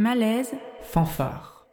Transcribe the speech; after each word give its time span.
Malaise, 0.00 0.52
fanfare. 0.80 1.66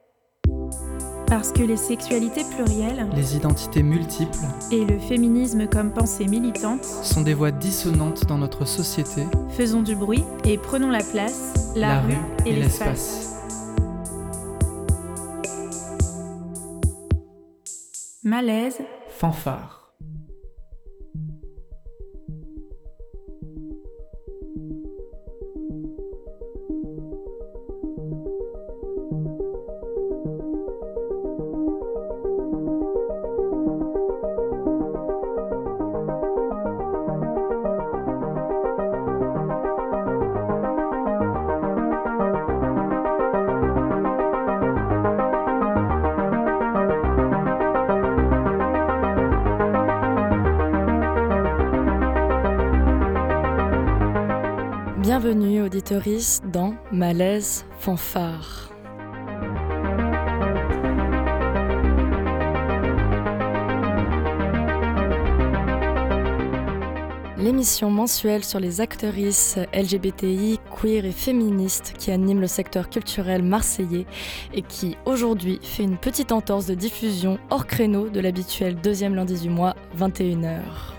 parce 1.27 1.51
que 1.51 1.61
les 1.61 1.77
sexualités 1.77 2.41
plurielles 2.55 3.07
Les 3.15 3.35
identités 3.35 3.83
multiples 3.83 4.39
et 4.71 4.83
le 4.83 4.97
féminisme 4.97 5.67
comme 5.67 5.93
pensée 5.93 6.25
militante, 6.25 6.83
sont 6.83 7.21
des 7.21 7.35
voix 7.35 7.51
dissonantes 7.51 8.25
dans 8.25 8.39
notre 8.39 8.65
société, 8.65 9.21
faisons 9.49 9.83
du 9.83 9.95
bruit 9.95 10.23
et 10.43 10.57
prenons 10.57 10.89
la 10.89 11.03
place, 11.03 11.71
la, 11.75 12.01
rue 12.01 12.15
et, 12.47 12.53
l'espace. 12.53 13.35
Malaise, 18.23 18.79
Fanfare. 19.09 19.84
Dans 56.51 56.75
Malaise 56.91 57.65
Fanfare. 57.79 58.69
L'émission 67.37 67.89
mensuelle 67.89 68.43
sur 68.43 68.59
les 68.59 68.81
actrices 68.81 69.57
LGBTI, 69.73 70.59
queer 70.79 71.05
et 71.05 71.11
féministes 71.11 71.95
qui 71.97 72.11
anime 72.11 72.39
le 72.39 72.45
secteur 72.45 72.91
culturel 72.91 73.41
marseillais 73.41 74.05
et 74.53 74.61
qui 74.61 74.97
aujourd'hui 75.05 75.59
fait 75.63 75.83
une 75.83 75.97
petite 75.97 76.31
entorse 76.31 76.67
de 76.67 76.75
diffusion 76.75 77.39
hors 77.49 77.65
créneau 77.65 78.09
de 78.09 78.19
l'habituel 78.19 78.75
deuxième 78.75 79.15
lundi 79.15 79.39
du 79.39 79.49
mois, 79.49 79.75
21h. 79.97 80.94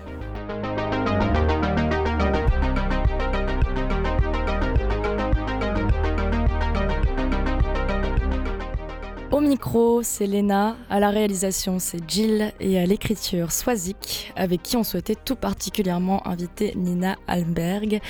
Micro, 9.47 10.03
c'est 10.03 10.27
Léna, 10.27 10.75
à 10.89 10.99
la 10.99 11.09
réalisation, 11.09 11.79
c'est 11.79 12.07
Jill 12.07 12.51
et 12.59 12.77
à 12.77 12.85
l'écriture, 12.85 13.51
Swazik, 13.51 14.33
avec 14.35 14.61
qui 14.61 14.75
on 14.75 14.83
souhaitait 14.83 15.15
tout 15.15 15.35
particulièrement 15.35 16.27
inviter 16.27 16.73
Nina 16.75 17.15
Alberg, 17.27 18.01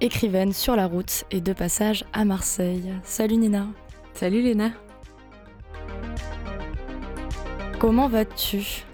écrivaine 0.00 0.52
sur 0.52 0.74
la 0.74 0.86
route 0.86 1.24
et 1.30 1.40
de 1.40 1.52
passage 1.52 2.04
à 2.12 2.24
Marseille. 2.24 2.92
Salut 3.04 3.36
Nina. 3.36 3.66
Salut 4.14 4.42
Léna. 4.42 4.70
Comment 7.78 8.08
vas-tu? 8.08 8.84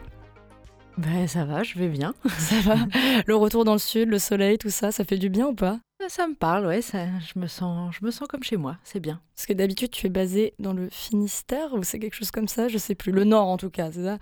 Ben 0.98 1.27
ça 1.28 1.44
va, 1.44 1.62
je 1.62 1.78
vais 1.78 1.89
bien. 1.89 2.14
Ça 2.39 2.56
va 2.64 2.77
Le 3.27 3.37
retour 3.37 3.64
dans 3.64 3.72
le 3.72 3.78
sud, 3.78 4.09
le 4.09 4.19
soleil, 4.19 4.59
tout 4.59 4.70
ça, 4.70 4.91
ça 4.91 5.05
fait 5.05 5.19
du 5.19 5.31
bien 5.31 5.47
ou 5.47 5.55
pas? 5.55 5.78
Ça 6.08 6.27
me 6.27 6.34
parle, 6.34 6.67
ouais, 6.67 6.83
ça, 6.83 7.06
je, 7.20 7.39
me 7.39 7.47
sens, 7.47 7.95
je 7.98 8.05
me 8.05 8.11
sens 8.11 8.28
comme 8.28 8.42
chez 8.42 8.56
moi, 8.56 8.77
c'est 8.83 9.00
bien. 9.00 9.20
Parce 9.36 9.47
que 9.47 9.53
d'habitude, 9.53 9.91
tu 9.91 10.06
es 10.06 10.11
basée 10.11 10.55
dans 10.59 10.72
le 10.72 10.89
Finistère 10.91 11.72
ou 11.75 11.83
c'est 11.83 11.98
quelque 11.98 12.14
chose 12.14 12.31
comme 12.31 12.48
ça? 12.48 12.69
Je 12.69 12.78
sais 12.78 12.94
plus. 12.94 13.12
Le 13.12 13.25
nord 13.25 13.49
en 13.49 13.56
tout 13.56 13.71
cas, 13.71 13.91
c'est 13.93 14.04
ça? 14.04 14.19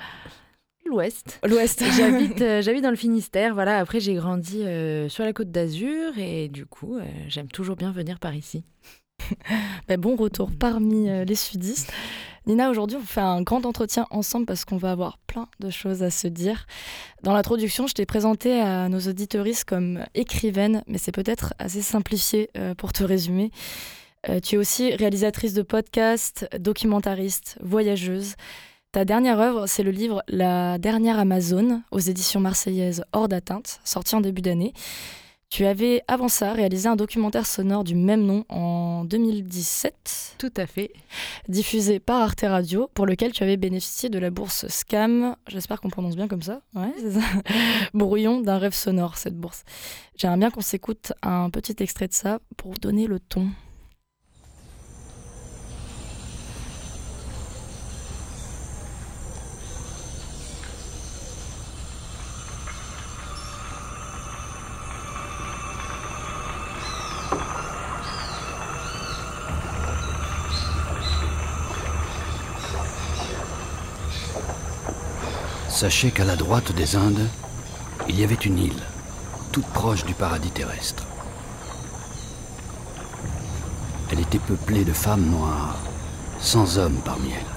L'Ouest. 0.86 1.40
L'ouest. 1.44 1.84
J'habite 1.96 2.40
euh, 2.40 2.62
j'habite 2.62 2.82
dans 2.82 2.90
le 2.90 2.96
Finistère, 2.96 3.54
voilà. 3.54 3.78
Après, 3.78 4.00
j'ai 4.00 4.14
grandi 4.14 4.62
euh, 4.62 5.08
sur 5.08 5.24
la 5.24 5.32
côte 5.32 5.50
d'Azur 5.50 6.18
et 6.18 6.48
du 6.48 6.66
coup, 6.66 6.96
euh, 6.96 7.04
j'aime 7.28 7.48
toujours 7.48 7.76
bien 7.76 7.92
venir 7.92 8.18
par 8.18 8.34
ici. 8.34 8.64
Ben, 9.88 10.00
bon 10.00 10.16
retour 10.16 10.50
parmi 10.58 11.08
euh, 11.08 11.24
les 11.24 11.34
sudistes. 11.34 11.92
Nina, 12.46 12.70
aujourd'hui, 12.70 12.96
on 13.00 13.04
fait 13.04 13.20
un 13.20 13.42
grand 13.42 13.66
entretien 13.66 14.06
ensemble 14.10 14.46
parce 14.46 14.64
qu'on 14.64 14.78
va 14.78 14.92
avoir 14.92 15.18
plein 15.18 15.46
de 15.60 15.68
choses 15.68 16.02
à 16.02 16.10
se 16.10 16.26
dire. 16.26 16.66
Dans 17.22 17.32
l'introduction, 17.32 17.86
je 17.86 17.94
t'ai 17.94 18.06
présenté 18.06 18.60
à 18.60 18.88
nos 18.88 19.00
auditoristes 19.00 19.64
comme 19.64 20.04
écrivaine, 20.14 20.82
mais 20.86 20.98
c'est 20.98 21.12
peut-être 21.12 21.54
assez 21.58 21.82
simplifié 21.82 22.50
euh, 22.56 22.74
pour 22.74 22.92
te 22.92 23.04
résumer. 23.04 23.50
Euh, 24.28 24.40
tu 24.40 24.54
es 24.54 24.58
aussi 24.58 24.94
réalisatrice 24.94 25.54
de 25.54 25.62
podcasts, 25.62 26.48
documentariste, 26.58 27.58
voyageuse. 27.62 28.34
Ta 28.92 29.04
dernière 29.04 29.38
œuvre, 29.38 29.66
c'est 29.66 29.82
le 29.82 29.92
livre 29.92 30.22
La 30.26 30.78
dernière 30.78 31.18
Amazone 31.18 31.82
aux 31.90 32.00
éditions 32.00 32.40
marseillaises 32.40 33.04
Hors 33.12 33.28
d'atteinte, 33.28 33.80
sorti 33.84 34.14
en 34.16 34.20
début 34.20 34.42
d'année. 34.42 34.72
Tu 35.50 35.66
avais 35.66 36.04
avant 36.06 36.28
ça 36.28 36.52
réalisé 36.52 36.88
un 36.88 36.94
documentaire 36.94 37.44
sonore 37.44 37.82
du 37.82 37.96
même 37.96 38.24
nom 38.24 38.44
en 38.48 39.04
2017 39.04 40.36
Tout 40.38 40.52
à 40.56 40.64
fait. 40.64 40.92
diffusé 41.48 41.98
par 41.98 42.22
Arte 42.22 42.42
Radio, 42.42 42.88
pour 42.94 43.04
lequel 43.04 43.32
tu 43.32 43.42
avais 43.42 43.56
bénéficié 43.56 44.08
de 44.10 44.20
la 44.20 44.30
bourse 44.30 44.68
SCAM, 44.68 45.34
j'espère 45.48 45.80
qu'on 45.80 45.90
prononce 45.90 46.14
bien 46.14 46.28
comme 46.28 46.42
ça, 46.42 46.60
ouais, 46.76 46.94
ça. 47.12 47.20
Brouillon 47.94 48.40
d'un 48.40 48.58
rêve 48.58 48.74
sonore, 48.74 49.18
cette 49.18 49.34
bourse. 49.34 49.64
J'aimerais 50.16 50.38
bien 50.38 50.50
qu'on 50.52 50.60
s'écoute 50.60 51.12
un 51.22 51.50
petit 51.50 51.74
extrait 51.80 52.06
de 52.06 52.12
ça 52.12 52.38
pour 52.56 52.74
donner 52.74 53.08
le 53.08 53.18
ton. 53.18 53.48
Sachez 75.80 76.10
qu'à 76.10 76.26
la 76.26 76.36
droite 76.36 76.72
des 76.72 76.94
Indes, 76.94 77.26
il 78.06 78.20
y 78.20 78.22
avait 78.22 78.34
une 78.34 78.58
île, 78.58 78.82
toute 79.50 79.64
proche 79.64 80.04
du 80.04 80.12
paradis 80.12 80.50
terrestre. 80.50 81.06
Elle 84.12 84.20
était 84.20 84.40
peuplée 84.40 84.84
de 84.84 84.92
femmes 84.92 85.24
noires, 85.24 85.78
sans 86.38 86.76
hommes 86.76 87.00
parmi 87.02 87.30
elles. 87.30 87.56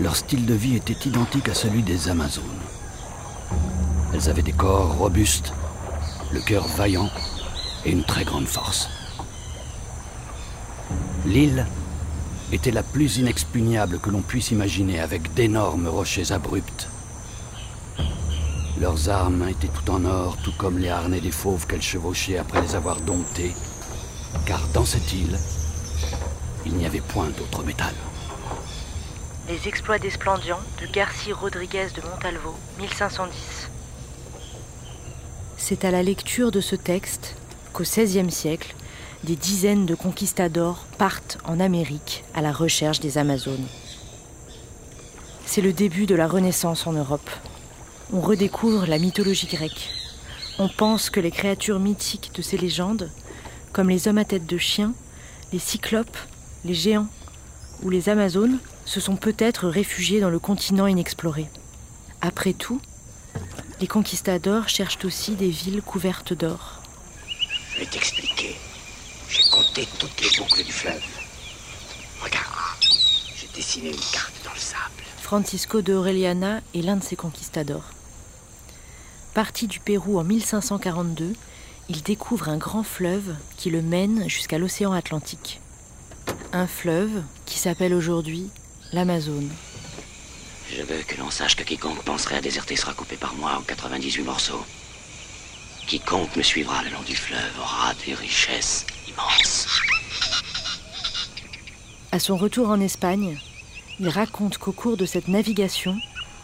Leur 0.00 0.16
style 0.16 0.46
de 0.46 0.54
vie 0.54 0.76
était 0.76 1.06
identique 1.06 1.50
à 1.50 1.54
celui 1.54 1.82
des 1.82 2.08
Amazones. 2.08 2.62
Elles 4.14 4.30
avaient 4.30 4.40
des 4.40 4.54
corps 4.54 4.96
robustes, 4.96 5.52
le 6.32 6.40
cœur 6.40 6.66
vaillant 6.66 7.10
et 7.84 7.90
une 7.90 8.04
très 8.04 8.24
grande 8.24 8.48
force. 8.48 8.88
L'île 11.26 11.66
était 12.52 12.70
la 12.70 12.82
plus 12.82 13.16
inexpugnable 13.18 13.98
que 13.98 14.10
l'on 14.10 14.22
puisse 14.22 14.50
imaginer 14.50 15.00
avec 15.00 15.34
d'énormes 15.34 15.88
rochers 15.88 16.32
abrupts. 16.32 16.88
Leurs 18.80 19.08
armes 19.08 19.48
étaient 19.48 19.68
tout 19.68 19.90
en 19.90 20.04
or, 20.04 20.36
tout 20.44 20.52
comme 20.56 20.78
les 20.78 20.90
harnais 20.90 21.20
des 21.20 21.30
fauves 21.30 21.66
qu'elles 21.66 21.82
chevauchaient 21.82 22.38
après 22.38 22.60
les 22.60 22.74
avoir 22.74 23.00
domptés, 23.00 23.52
car 24.44 24.60
dans 24.68 24.84
cette 24.84 25.12
île, 25.12 25.38
il 26.66 26.74
n'y 26.74 26.86
avait 26.86 27.00
point 27.00 27.28
d'autre 27.38 27.64
métal. 27.64 27.94
Les 29.48 29.68
exploits 29.68 29.98
d'Esplandian 29.98 30.58
de 30.82 30.86
Garci 30.92 31.32
Rodriguez 31.32 31.88
de 31.94 32.02
Montalvo, 32.02 32.54
1510. 32.78 33.70
C'est 35.56 35.84
à 35.84 35.90
la 35.90 36.02
lecture 36.02 36.50
de 36.50 36.60
ce 36.60 36.76
texte 36.76 37.36
qu'au 37.72 37.84
XVIe 37.84 38.30
siècle, 38.30 38.74
des 39.24 39.36
dizaines 39.36 39.86
de 39.86 39.94
conquistadors 39.94 40.84
partent 40.98 41.38
en 41.44 41.60
Amérique 41.60 42.24
à 42.34 42.42
la 42.42 42.52
recherche 42.52 43.00
des 43.00 43.18
Amazones. 43.18 43.66
C'est 45.46 45.60
le 45.60 45.72
début 45.72 46.06
de 46.06 46.14
la 46.14 46.26
Renaissance 46.28 46.86
en 46.86 46.92
Europe. 46.92 47.30
On 48.12 48.20
redécouvre 48.20 48.86
la 48.86 48.98
mythologie 48.98 49.46
grecque. 49.46 49.90
On 50.58 50.68
pense 50.68 51.10
que 51.10 51.20
les 51.20 51.30
créatures 51.30 51.80
mythiques 51.80 52.30
de 52.34 52.42
ces 52.42 52.56
légendes, 52.56 53.10
comme 53.72 53.88
les 53.88 54.08
hommes 54.08 54.18
à 54.18 54.24
tête 54.24 54.46
de 54.46 54.58
chien, 54.58 54.92
les 55.52 55.58
cyclopes, 55.58 56.18
les 56.64 56.74
géants 56.74 57.08
ou 57.82 57.90
les 57.90 58.08
Amazones, 58.08 58.58
se 58.84 59.00
sont 59.00 59.16
peut-être 59.16 59.68
réfugiés 59.68 60.20
dans 60.20 60.30
le 60.30 60.38
continent 60.38 60.86
inexploré. 60.86 61.46
Après 62.20 62.52
tout, 62.52 62.80
les 63.80 63.86
conquistadors 63.86 64.68
cherchent 64.68 65.04
aussi 65.04 65.32
des 65.32 65.50
villes 65.50 65.82
couvertes 65.82 66.32
d'or. 66.32 66.80
Je 67.74 67.80
vais 67.80 67.86
t'expliquer. 67.86 68.56
J'ai 69.28 69.42
compté 69.50 69.88
toutes 69.98 70.20
les 70.20 70.38
boucles 70.38 70.64
du 70.64 70.72
fleuve. 70.72 71.02
Regarde, 72.20 72.46
j'ai 73.36 73.48
dessiné 73.54 73.90
une 73.90 74.00
carte 74.12 74.34
dans 74.44 74.52
le 74.52 74.58
sable. 74.58 75.02
Francisco 75.20 75.82
de 75.82 75.94
Orellana 75.94 76.60
est 76.74 76.82
l'un 76.82 76.96
de 76.96 77.02
ces 77.02 77.16
conquistadors. 77.16 77.90
Parti 79.34 79.66
du 79.66 79.80
Pérou 79.80 80.18
en 80.18 80.24
1542, 80.24 81.34
il 81.88 82.02
découvre 82.02 82.48
un 82.48 82.56
grand 82.56 82.84
fleuve 82.84 83.34
qui 83.56 83.70
le 83.70 83.82
mène 83.82 84.28
jusqu'à 84.28 84.58
l'océan 84.58 84.92
Atlantique. 84.92 85.60
Un 86.52 86.66
fleuve 86.66 87.22
qui 87.44 87.58
s'appelle 87.58 87.94
aujourd'hui 87.94 88.48
l'Amazone. 88.92 89.50
Je 90.70 90.82
veux 90.82 91.02
que 91.02 91.16
l'on 91.18 91.30
sache 91.30 91.56
que 91.56 91.64
quiconque 91.64 92.02
penserait 92.02 92.36
à 92.36 92.40
déserter 92.40 92.76
sera 92.76 92.94
coupé 92.94 93.16
par 93.16 93.34
moi 93.34 93.56
en 93.58 93.62
98 93.62 94.22
morceaux. 94.22 94.64
Quiconque 95.86 96.34
me 96.36 96.42
suivra 96.42 96.82
le 96.82 96.90
long 96.90 97.02
du 97.02 97.14
fleuve 97.14 97.58
aura 97.60 97.92
des 98.04 98.14
richesses 98.14 98.86
À 102.12 102.18
son 102.18 102.36
retour 102.36 102.70
en 102.70 102.80
Espagne, 102.80 103.38
il 104.00 104.08
raconte 104.08 104.58
qu'au 104.58 104.72
cours 104.72 104.96
de 104.96 105.04
cette 105.06 105.28
navigation, 105.28 105.94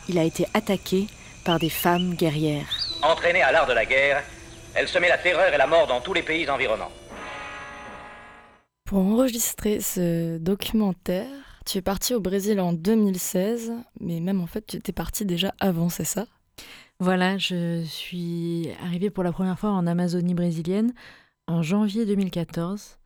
il 0.09 0.19
a 0.19 0.25
été 0.25 0.47
attaqué 0.55 1.07
par 1.45 1.59
des 1.59 1.71
femmes 1.71 2.15
guerrières. 2.15 2.69
Entraînée 3.03 3.43
à 3.43 3.53
l'art 3.53 3.67
de 3.67 3.73
la 3.73 3.85
guerre, 3.85 4.23
elle 4.75 4.89
semait 4.89 5.09
la 5.09 5.19
terreur 5.19 5.53
et 5.53 5.59
la 5.59 5.67
mort 5.67 5.87
dans 5.87 6.01
tous 6.01 6.13
les 6.15 6.23
pays 6.23 6.49
environnants. 6.49 6.93
Pour 8.85 8.99
enregistrer 8.99 9.81
ce 9.81 10.39
documentaire, 10.39 11.31
tu 11.65 11.79
es 11.79 11.83
parti 11.83 12.15
au 12.15 12.21
Brésil 12.21 12.61
en 12.61 12.73
2016, 12.73 13.73
mais 14.01 14.21
même 14.21 14.41
en 14.41 14.47
fait, 14.47 14.67
tu 14.67 14.77
étais 14.77 14.93
parti 14.93 15.25
déjà 15.25 15.55
avant, 15.61 15.89
c'est 15.89 16.05
ça? 16.05 16.27
Voilà, 16.99 17.39
je 17.39 17.83
suis 17.85 18.69
arrivée 18.85 19.11
pour 19.11 19.25
la 19.25 19.33
première 19.33 19.59
fois 19.59 19.71
en 19.71 19.87
Amazonie 19.87 20.35
brésilienne 20.35 20.93
en 21.47 21.63
janvier 21.63 22.07
2014 22.07 22.99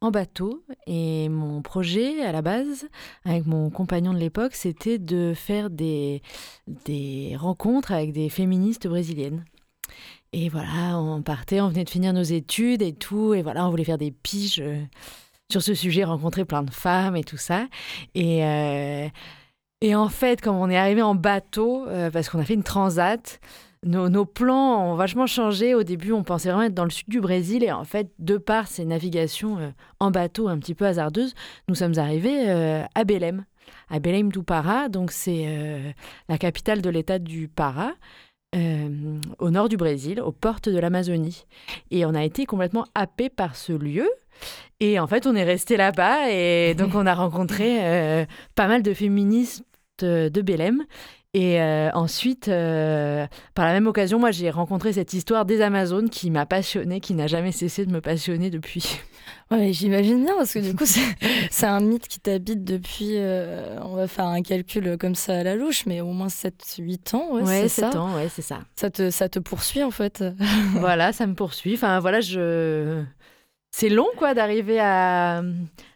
en 0.00 0.10
bateau 0.10 0.64
et 0.86 1.28
mon 1.28 1.62
projet 1.62 2.22
à 2.22 2.32
la 2.32 2.42
base 2.42 2.88
avec 3.24 3.46
mon 3.46 3.70
compagnon 3.70 4.12
de 4.12 4.18
l'époque 4.18 4.54
c'était 4.54 4.98
de 4.98 5.32
faire 5.34 5.70
des, 5.70 6.22
des 6.66 7.36
rencontres 7.36 7.92
avec 7.92 8.12
des 8.12 8.28
féministes 8.28 8.88
brésiliennes. 8.88 9.44
Et 10.32 10.48
voilà, 10.48 10.98
on 10.98 11.22
partait, 11.22 11.60
on 11.60 11.68
venait 11.68 11.84
de 11.84 11.90
finir 11.90 12.12
nos 12.12 12.22
études 12.22 12.82
et 12.82 12.94
tout 12.94 13.34
et 13.34 13.42
voilà, 13.42 13.66
on 13.66 13.70
voulait 13.70 13.84
faire 13.84 13.98
des 13.98 14.10
piges 14.10 14.60
euh, 14.60 14.82
sur 15.50 15.62
ce 15.62 15.74
sujet, 15.74 16.04
rencontrer 16.04 16.44
plein 16.46 16.62
de 16.62 16.70
femmes 16.70 17.16
et 17.16 17.24
tout 17.24 17.36
ça. 17.36 17.66
Et, 18.14 18.44
euh, 18.44 19.08
et 19.82 19.94
en 19.94 20.08
fait, 20.08 20.40
quand 20.40 20.54
on 20.54 20.70
est 20.70 20.76
arrivé 20.76 21.02
en 21.02 21.14
bateau, 21.14 21.86
euh, 21.86 22.10
parce 22.10 22.30
qu'on 22.30 22.38
a 22.38 22.44
fait 22.44 22.54
une 22.54 22.62
transat, 22.62 23.40
nos, 23.84 24.24
plans 24.24 24.92
ont 24.92 24.94
vachement 24.96 25.26
changé. 25.26 25.74
Au 25.74 25.82
début, 25.82 26.12
on 26.12 26.22
pensait 26.22 26.48
vraiment 26.50 26.64
être 26.64 26.74
dans 26.74 26.84
le 26.84 26.90
sud 26.90 27.08
du 27.08 27.20
Brésil. 27.20 27.64
Et 27.64 27.72
en 27.72 27.84
fait, 27.84 28.10
de 28.18 28.36
par 28.36 28.68
ces 28.68 28.84
navigations 28.84 29.58
euh, 29.58 29.70
en 30.00 30.10
bateau 30.10 30.48
un 30.48 30.58
petit 30.58 30.74
peu 30.74 30.86
hasardeuses, 30.86 31.34
nous 31.68 31.74
sommes 31.74 31.98
arrivés 31.98 32.50
à 32.94 33.04
Belém, 33.04 33.44
à 33.90 33.98
Belém 33.98 34.30
do 34.30 34.42
Pará. 34.42 34.88
Donc, 34.88 35.10
c'est 35.10 35.94
la 36.28 36.38
capitale 36.38 36.82
de 36.82 36.90
l'état 36.90 37.18
du 37.18 37.48
Pará. 37.48 37.92
au 38.54 39.50
nord 39.50 39.68
du 39.68 39.76
Brésil, 39.76 40.20
aux 40.20 40.32
portes 40.32 40.68
de 40.68 40.78
l'Amazonie. 40.78 41.46
Et 41.90 42.04
on 42.04 42.14
a 42.14 42.24
été 42.24 42.46
complètement 42.46 42.86
happé 42.94 43.30
par 43.30 43.56
ce 43.56 43.72
lieu 43.72 44.08
et 44.80 44.98
en 44.98 45.06
fait, 45.06 45.26
on 45.26 45.34
est 45.34 45.44
resté 45.44 45.76
là-bas 45.76 46.30
et 46.30 46.74
donc 46.74 46.94
on 46.94 47.06
a 47.06 47.14
rencontré 47.14 47.78
euh, 47.80 48.24
pas 48.54 48.66
mal 48.66 48.82
de 48.82 48.92
féministes 48.94 49.64
de 50.00 50.42
Belém. 50.42 50.82
Et 51.34 51.62
euh, 51.62 51.90
ensuite, 51.94 52.48
euh, 52.48 53.26
par 53.54 53.64
la 53.64 53.72
même 53.72 53.86
occasion, 53.86 54.18
moi, 54.18 54.32
j'ai 54.32 54.50
rencontré 54.50 54.92
cette 54.92 55.14
histoire 55.14 55.46
des 55.46 55.62
Amazones 55.62 56.10
qui 56.10 56.30
m'a 56.30 56.44
passionnée, 56.44 57.00
qui 57.00 57.14
n'a 57.14 57.26
jamais 57.26 57.52
cessé 57.52 57.86
de 57.86 57.92
me 57.92 58.00
passionner 58.00 58.50
depuis. 58.50 58.98
Ouais, 59.52 59.70
j'imagine 59.72 60.24
bien, 60.24 60.34
parce 60.34 60.54
que 60.54 60.60
du 60.60 60.74
coup, 60.74 60.86
c'est 60.86 61.66
un 61.66 61.80
mythe 61.80 62.08
qui 62.08 62.18
t'habite 62.18 62.64
depuis, 62.64 63.18
on 63.82 63.94
va 63.94 64.08
faire 64.08 64.24
un 64.24 64.40
calcul 64.40 64.96
comme 64.96 65.14
ça 65.14 65.34
à 65.34 65.42
la 65.42 65.54
louche, 65.54 65.84
mais 65.84 66.00
au 66.00 66.06
moins 66.06 66.28
7-8 66.28 67.14
ans, 67.14 67.34
ouais, 67.34 67.42
ouais 67.42 67.68
c'est 67.68 67.82
ça. 67.82 68.00
ans, 68.00 68.16
ouais, 68.16 68.28
c'est 68.30 68.40
ça. 68.40 68.60
Ça 68.76 68.90
te, 68.90 69.10
ça 69.10 69.28
te 69.28 69.38
poursuit, 69.38 69.84
en 69.84 69.90
fait. 69.90 70.24
voilà, 70.76 71.12
ça 71.12 71.26
me 71.26 71.34
poursuit. 71.34 71.74
Enfin, 71.74 72.00
voilà, 72.00 72.20
je 72.22 73.04
c'est 73.74 73.88
long 73.88 74.08
quoi 74.16 74.34
d'arriver 74.34 74.78
à, 74.80 75.42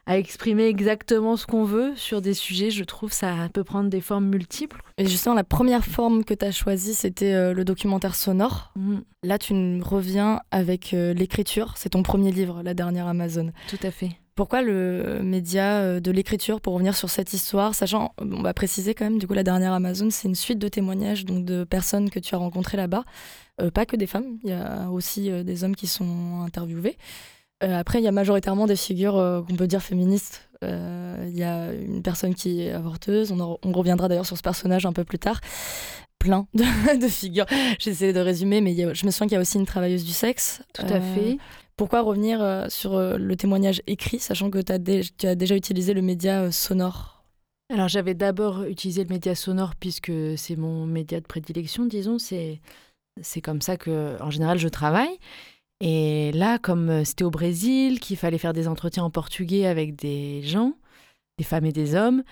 exprimer 0.09 0.67
exactement 0.67 1.37
ce 1.37 1.47
qu'on 1.47 1.65
veut 1.65 1.93
sur 1.97 2.23
des 2.23 2.33
sujets. 2.33 2.71
Je 2.71 2.85
trouve 2.85 3.13
ça 3.13 3.49
peut 3.53 3.65
prendre 3.65 3.91
des 3.91 4.01
formes 4.01 4.27
multiples. 4.27 4.81
Et 4.99 5.07
justement, 5.07 5.35
la 5.35 5.45
première 5.45 5.85
forme 5.85 6.25
que 6.25 6.33
tu 6.33 6.45
as 6.45 6.53
choisie, 6.53 6.95
c'était 6.95 7.35
euh, 7.35 7.53
le 7.53 7.65
documentaire 7.65 8.15
sonore. 8.15 8.73
Mm. 8.77 8.99
Là, 9.25 9.39
tu 9.39 9.53
reviens 9.83 10.41
avec 10.51 10.95
euh, 10.95 11.13
l'écriture. 11.13 11.75
C'est 11.77 11.91
ton 11.91 12.03
premier 12.03 12.31
livre, 12.31 12.63
La 12.65 12.73
dernière 12.73 13.09
Amazon. 13.09 13.53
Tout 13.69 13.79
à 13.83 13.91
fait. 13.91 14.11
Pourquoi 14.37 14.63
le 14.63 15.21
média 15.23 15.81
euh, 15.81 16.01
de 16.01 16.11
l'écriture 16.11 16.61
pour 16.61 16.75
revenir 16.75 16.95
sur 16.95 17.11
cette 17.11 17.33
histoire, 17.33 17.75
sachant, 17.75 18.15
on 18.19 18.43
va 18.43 18.55
préciser 18.55 18.95
quand 18.95 19.05
même, 19.05 19.19
du 19.19 19.27
coup, 19.27 19.35
la 19.35 19.43
dernière 19.43 19.73
Amazon, 19.73 20.09
c'est 20.11 20.29
une 20.29 20.35
suite 20.35 20.59
de 20.59 20.69
témoignages 20.69 21.25
donc 21.25 21.45
de 21.45 21.65
personnes 21.65 22.11
que 22.11 22.21
tu 22.21 22.35
as 22.35 22.39
rencontrées 22.39 22.77
là-bas, 22.77 23.05
pas 23.73 23.87
que 23.87 23.97
des 23.97 24.07
femmes, 24.07 24.37
il 24.45 24.51
y 24.51 24.53
a 24.53 24.91
aussi 24.91 25.31
des 25.43 25.65
hommes 25.65 25.75
qui 25.75 25.87
sont 25.87 26.43
interviewés. 26.45 26.99
Euh, 27.63 27.79
après, 27.79 28.01
il 28.01 28.05
y 28.05 28.09
a 28.09 28.13
majoritairement 28.13 28.67
des 28.67 28.77
figures 28.77 29.17
euh, 29.17 29.43
qu'on 29.43 29.57
peut 29.57 29.67
dire 29.67 29.83
féministes. 29.83 30.49
Euh, 30.65 31.25
il 31.29 31.37
y 31.37 31.43
a 31.43 31.73
une 31.73 32.03
personne 32.03 32.35
qui 32.35 32.63
est 32.63 32.73
avorteuse, 32.73 33.33
on, 33.33 33.73
reviendra 33.73 34.09
d'ailleurs 34.09 34.27
sur 34.27 34.37
ce 34.37 34.43
personnage 34.43 34.87
un 34.87 34.93
peu 34.93 35.05
plus 35.05 35.19
tard. 35.19 35.41
Plein 36.19 36.47
de, 36.55 37.09
figures. 37.09 37.47
J'essaie 37.79 38.13
de 38.13 38.21
résumer, 38.21 38.61
mais 38.61 38.75
je 38.95 39.07
me 39.07 39.11
souviens 39.11 39.27
qu'il 39.27 39.35
y 39.35 39.39
a 39.39 39.41
aussi 39.41 39.59
une 39.59 39.67
travailleuse 39.67 40.05
du 40.05 40.13
sexe. 40.13 40.63
Tout 40.75 40.83
à 40.83 41.01
fait. 41.01 41.39
Pourquoi 41.77 42.01
revenir 42.01 42.67
sur 42.71 42.99
le 42.99 43.37
témoignage 43.37 43.83
écrit, 43.87 44.19
sachant 44.19 44.51
que 44.51 44.59
tu 44.61 44.73
as 45.27 45.35
déjà 45.35 45.55
utilisé 45.55 45.93
le 45.93 46.01
média 46.01 46.51
sonore? 46.51 47.23
Alors 47.71 47.89
j'avais 47.89 48.15
d'abord 48.15 48.65
utilisé 48.65 49.03
le 49.03 49.11
média 49.11 49.35
sonore 49.35 49.75
puisque 49.77 50.13
c'est 50.37 50.57
mon 50.57 50.87
média 50.87 51.21
de 51.21 51.27
prédilection, 51.27 51.85
disons. 51.85 52.19
C'est 52.19 52.61
c'est 53.23 53.41
comme 53.41 53.61
ça 53.63 53.77
que, 53.77 54.21
en 54.23 54.31
général, 54.31 54.59
je 54.59 54.69
travaille. 54.69 55.19
Et 55.81 56.33
là, 56.33 56.59
comme 56.59 56.89
euh, 56.89 57.05
c'était 57.05 57.25
au 57.25 57.31
Brésil, 57.31 58.01
qu'il 58.01 58.17
fallait 58.17 58.39
faire 58.39 58.55
des 58.55 58.69
entretiens 58.69 59.05
en 59.05 59.11
portugais 59.11 59.67
avec 59.67 59.95
des 59.97 60.43
gens, 60.43 60.73
des 61.39 61.45
femmes 61.45 61.67
et 61.67 61.73
des 61.73 61.95
hommes, 61.95 62.23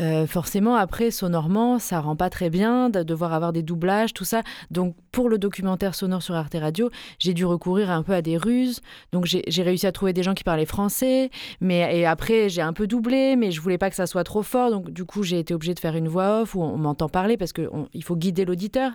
euh, 0.00 0.26
forcément, 0.26 0.74
après, 0.76 1.10
sonorement, 1.10 1.78
ça 1.78 2.00
rend 2.00 2.16
pas 2.16 2.30
très 2.30 2.48
bien 2.48 2.88
de 2.88 3.02
devoir 3.02 3.34
avoir 3.34 3.52
des 3.52 3.62
doublages, 3.62 4.14
tout 4.14 4.24
ça. 4.24 4.42
Donc, 4.70 4.96
pour 5.10 5.28
le 5.28 5.36
documentaire 5.36 5.94
sonore 5.94 6.22
sur 6.22 6.34
Arte 6.34 6.56
Radio, 6.58 6.90
j'ai 7.18 7.34
dû 7.34 7.44
recourir 7.44 7.90
un 7.90 8.02
peu 8.02 8.12
à 8.14 8.22
des 8.22 8.38
ruses. 8.38 8.80
Donc, 9.12 9.26
j'ai 9.26 9.62
réussi 9.62 9.86
à 9.86 9.92
trouver 9.92 10.14
des 10.14 10.22
gens 10.22 10.32
qui 10.32 10.44
parlaient 10.44 10.64
français. 10.64 11.30
Mais 11.60 11.98
et 11.98 12.06
après, 12.06 12.48
j'ai 12.48 12.62
un 12.62 12.72
peu 12.72 12.86
doublé, 12.86 13.36
mais 13.36 13.50
je 13.50 13.60
voulais 13.60 13.78
pas 13.78 13.90
que 13.90 13.96
ça 13.96 14.06
soit 14.06 14.24
trop 14.24 14.42
fort. 14.42 14.70
Donc, 14.70 14.90
du 14.90 15.04
coup, 15.04 15.22
j'ai 15.22 15.38
été 15.38 15.52
obligée 15.52 15.74
de 15.74 15.80
faire 15.80 15.94
une 15.94 16.08
voix 16.08 16.40
off 16.42 16.54
où 16.54 16.62
on, 16.62 16.78
m'entend 16.78 17.10
parler 17.10 17.36
parce 17.36 17.52
qu'il 17.52 18.02
faut 18.02 18.16
guider 18.16 18.46
l'auditeur. 18.46 18.92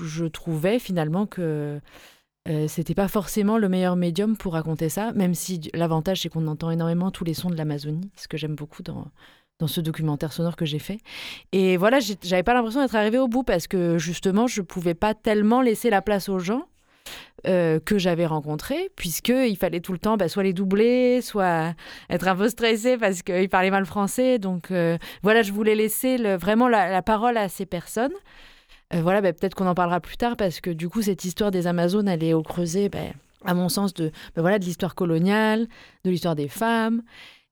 Je 0.00 0.26
trouvais 0.26 0.78
finalement 0.78 1.26
que 1.26 1.80
euh, 2.48 2.68
c'était 2.68 2.94
pas 2.94 3.08
forcément 3.08 3.58
le 3.58 3.68
meilleur 3.68 3.96
médium 3.96 4.36
pour 4.36 4.52
raconter 4.52 4.88
ça, 4.88 5.12
même 5.12 5.34
si 5.34 5.70
l'avantage 5.72 6.22
c'est 6.22 6.28
qu'on 6.28 6.46
entend 6.46 6.70
énormément 6.70 7.10
tous 7.10 7.24
les 7.24 7.34
sons 7.34 7.50
de 7.50 7.56
l'Amazonie, 7.56 8.10
ce 8.16 8.28
que 8.28 8.36
j'aime 8.36 8.54
beaucoup 8.54 8.82
dans, 8.82 9.06
dans 9.58 9.66
ce 9.66 9.80
documentaire 9.80 10.32
sonore 10.32 10.56
que 10.56 10.66
j'ai 10.66 10.78
fait. 10.78 10.98
Et 11.52 11.76
voilà, 11.76 11.98
j'avais 12.22 12.42
pas 12.42 12.54
l'impression 12.54 12.80
d'être 12.80 12.96
arrivée 12.96 13.18
au 13.18 13.28
bout 13.28 13.44
parce 13.44 13.66
que 13.66 13.98
justement, 13.98 14.46
je 14.46 14.62
pouvais 14.62 14.94
pas 14.94 15.14
tellement 15.14 15.62
laisser 15.62 15.90
la 15.90 16.02
place 16.02 16.28
aux 16.28 16.38
gens. 16.38 16.66
Euh, 17.46 17.78
que 17.78 17.98
j'avais 17.98 18.24
rencontrés, 18.24 18.90
puisqu'il 18.96 19.58
fallait 19.58 19.80
tout 19.80 19.92
le 19.92 19.98
temps 19.98 20.16
bah, 20.16 20.30
soit 20.30 20.42
les 20.44 20.54
doubler, 20.54 21.20
soit 21.20 21.74
être 22.08 22.26
un 22.26 22.34
peu 22.34 22.48
stressé 22.48 22.96
parce 22.96 23.20
qu'ils 23.20 23.50
parlaient 23.50 23.70
mal 23.70 23.84
français. 23.84 24.38
Donc 24.38 24.70
euh, 24.70 24.96
voilà, 25.22 25.42
je 25.42 25.52
voulais 25.52 25.74
laisser 25.74 26.16
vraiment 26.38 26.68
la, 26.68 27.02
parole 27.02 27.36
à 27.36 27.50
ces 27.50 27.66
personnes. 27.66 28.14
Euh, 28.92 29.00
voilà, 29.02 29.20
bah, 29.20 29.32
peut-être 29.32 29.54
qu'on 29.54 29.66
en 29.66 29.74
parlera 29.74 30.00
plus 30.00 30.16
tard 30.16 30.36
parce 30.36 30.60
que 30.60 30.70
du 30.70 30.88
coup, 30.88 31.02
cette 31.02 31.24
histoire 31.24 31.50
des 31.50 31.66
Amazones, 31.66 32.08
elle 32.08 32.22
est 32.22 32.34
au 32.34 32.42
creuset, 32.42 32.88
bah, 32.88 32.98
à 33.44 33.54
mon 33.54 33.68
sens, 33.68 33.94
de, 33.94 34.10
bah, 34.34 34.42
voilà, 34.42 34.58
de 34.58 34.64
l'histoire 34.64 34.94
coloniale, 34.94 35.66
de 36.04 36.10
l'histoire 36.10 36.34
des 36.34 36.48
femmes. 36.48 37.02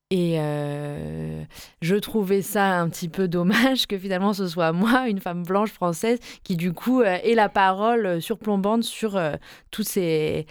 Et 0.09 0.35
euh, 0.39 1.43
je 1.81 1.95
trouvais 1.95 2.43
ça 2.43 2.79
un 2.79 2.87
petit 2.89 3.09
peu 3.09 3.27
dommage 3.27 3.87
que 3.87 3.97
finalement 3.97 4.33
ce 4.33 4.47
soit 4.47 4.71
moi, 4.71 5.07
une 5.09 5.19
femme 5.19 5.43
blanche 5.43 5.71
française, 5.71 6.19
qui 6.43 6.55
du 6.55 6.71
coup 6.71 7.01
euh, 7.01 7.17
ait 7.23 7.33
la 7.33 7.49
parole 7.49 8.21
surplombante 8.21 8.83
sur 8.83 9.19
toutes, 9.71 9.87
ces, 9.87 10.45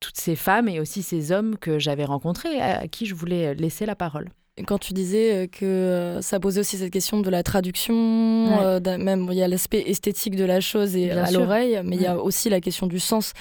toutes 0.00 0.16
ces 0.16 0.34
femmes 0.34 0.68
et 0.68 0.80
aussi 0.80 1.02
ces 1.02 1.30
hommes 1.30 1.56
que 1.58 1.78
j'avais 1.78 2.04
rencontrés, 2.04 2.60
à 2.60 2.88
qui 2.88 3.06
je 3.06 3.14
voulais 3.14 3.54
laisser 3.54 3.86
la 3.86 3.94
parole. 3.94 4.30
Quand 4.68 4.78
tu 4.78 4.92
disais 4.92 5.34
euh, 5.34 5.46
que 5.48 5.64
euh, 5.64 6.22
ça 6.22 6.38
posait 6.38 6.60
aussi 6.60 6.78
cette 6.78 6.92
question 6.92 7.20
de 7.20 7.28
la 7.28 7.42
traduction, 7.42 8.62
euh, 8.62 8.78
même 8.98 9.26
il 9.32 9.36
y 9.36 9.42
a 9.42 9.48
l'aspect 9.48 9.82
esthétique 9.88 10.36
de 10.36 10.44
la 10.44 10.60
chose 10.60 10.94
et 10.94 11.10
à 11.10 11.32
l'oreille, 11.32 11.80
mais 11.84 11.96
il 11.96 12.02
y 12.02 12.06
a 12.06 12.16
aussi 12.16 12.48
la 12.50 12.60
question 12.60 12.86
du 12.86 13.00
sens 13.00 13.32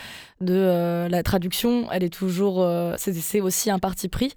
de 0.41 1.07
la 1.07 1.23
traduction. 1.23 1.87
Elle 1.91 2.03
est 2.03 2.13
toujours, 2.13 2.67
c'est 2.97 3.41
aussi 3.41 3.69
un 3.69 3.77
parti 3.77 4.07
pris. 4.07 4.33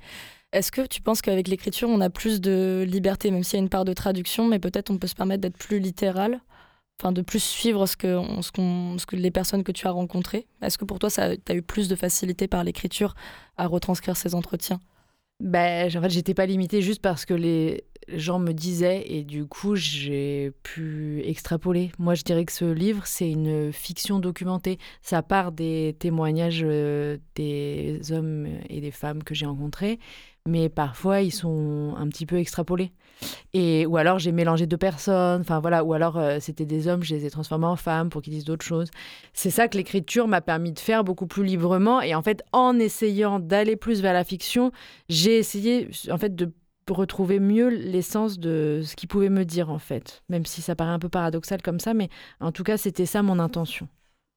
Est-ce 0.52 0.71
que 0.71 0.87
tu 0.87 1.00
penses 1.00 1.23
qu'avec 1.23 1.49
l'écriture, 1.49 1.88
on 1.88 2.00
a 2.00 2.11
plus 2.11 2.40
de 2.42 2.85
liberté, 2.87 3.30
même 3.30 3.42
s'il 3.42 3.59
y 3.59 3.61
a 3.61 3.62
une 3.62 3.71
part 3.71 3.87
de 3.87 3.95
traduction, 3.95 4.47
mais 4.47 4.59
peut-être 4.59 4.90
on 4.90 4.99
peut 4.99 5.06
se 5.06 5.14
permettre 5.14 5.40
d'être 5.40 5.56
plus 5.56 5.78
littéral, 5.78 6.40
enfin 7.00 7.11
de 7.11 7.23
plus 7.23 7.42
suivre 7.42 7.87
ce 7.87 7.97
que, 7.97 8.21
ce, 8.42 8.50
ce 8.99 9.06
que 9.06 9.16
les 9.16 9.30
personnes 9.30 9.64
que 9.64 9.73
tu 9.73 9.87
as 9.87 9.90
rencontrées? 9.90 10.47
Est-ce 10.61 10.76
que 10.76 10.85
pour 10.85 10.99
toi, 10.99 11.11
tu 11.11 11.21
as 11.21 11.54
eu 11.54 11.62
plus 11.62 11.88
de 11.88 11.97
facilité 11.97 12.49
par 12.49 12.64
l'écriture 12.64 13.14
à 13.56 13.66
retranscrire 13.66 14.16
ces 14.16 14.35
entretiens? 14.35 14.80
Ben, 15.40 15.95
en 15.97 16.00
fait, 16.00 16.11
j'étais 16.11 16.35
pas 16.35 16.47
limitée 16.47 16.81
juste 16.81 17.02
parce 17.02 17.26
que 17.26 17.35
les 17.35 17.85
gens 18.09 18.38
me 18.38 18.52
disaient 18.52 19.05
et 19.07 19.23
du 19.23 19.47
coup, 19.47 19.76
j'ai 19.76 20.52
pu 20.62 21.23
extrapoler. 21.25 21.93
Moi, 21.99 22.14
je 22.14 22.23
dirais 22.23 22.45
que 22.45 22.52
ce 22.52 22.64
livre, 22.64 23.07
c'est 23.07 23.31
une 23.31 23.73
fiction 23.73 24.19
documentée. 24.19 24.78
Ça 25.02 25.23
part 25.23 25.52
des 25.52 25.95
témoignages 25.99 26.62
euh, 26.64 27.19
des 27.35 28.00
hommes 28.12 28.49
et 28.71 28.81
des 28.81 28.90
femmes 28.90 29.23
que 29.23 29.35
j'ai 29.35 29.47
rencontrés, 29.47 29.99
mais 30.47 30.69
parfois, 30.69 31.21
ils 31.21 31.33
sont 31.33 31.95
un 31.99 32.09
petit 32.09 32.26
peu 32.26 32.38
extrapolés. 32.38 32.93
Et, 33.52 33.87
ou 33.87 33.96
alors, 33.96 34.18
j'ai 34.18 34.32
mélangé 34.32 34.66
deux 34.66 34.76
personnes, 34.76 35.40
enfin 35.40 35.61
voilà, 35.61 35.85
ou 35.85 35.92
alors 35.92 36.18
euh, 36.18 36.38
c'était 36.40 36.66
des 36.66 36.88
hommes, 36.88 37.02
je 37.02 37.14
les 37.14 37.26
ai 37.26 37.30
transformés 37.30 37.66
en 37.66 37.76
femmes 37.76 38.11
pour 38.11 38.23
qu'ils 38.23 38.32
disent 38.32 38.44
d'autres 38.44 38.64
choses. 38.64 38.90
C'est 39.32 39.50
ça 39.50 39.68
que 39.68 39.76
l'écriture 39.76 40.28
m'a 40.28 40.40
permis 40.40 40.73
de 40.73 40.78
faire 40.78 41.04
beaucoup 41.04 41.26
plus 41.26 41.44
librement. 41.44 42.00
Et 42.00 42.14
en 42.14 42.23
fait, 42.23 42.42
en 42.52 42.78
essayant 42.78 43.38
d'aller 43.38 43.76
plus 43.76 44.00
vers 44.02 44.12
la 44.12 44.25
fiction, 44.25 44.73
j'ai 45.08 45.38
essayé 45.38 45.88
en 46.11 46.18
fait 46.18 46.35
de 46.35 46.52
retrouver 46.90 47.40
mieux 47.40 47.68
l'essence 47.68 48.38
de 48.38 48.80
ce 48.85 48.94
qu'il 48.94 49.08
pouvait 49.08 49.28
me 49.28 49.44
dire 49.44 49.70
en 49.70 49.78
fait, 49.78 50.23
même 50.28 50.46
si 50.46 50.62
ça 50.62 50.76
paraît 50.76 50.92
un 50.92 50.99
peu 50.99 51.08
paradoxal 51.08 51.62
comme 51.62 51.80
ça, 51.80 51.94
mais 51.94 52.08
en 52.40 52.52
tout 52.52 52.62
cas 52.62 52.76
c'était 52.76 53.06
ça 53.06 53.23
mon 53.23 53.38
intention. 53.38 53.88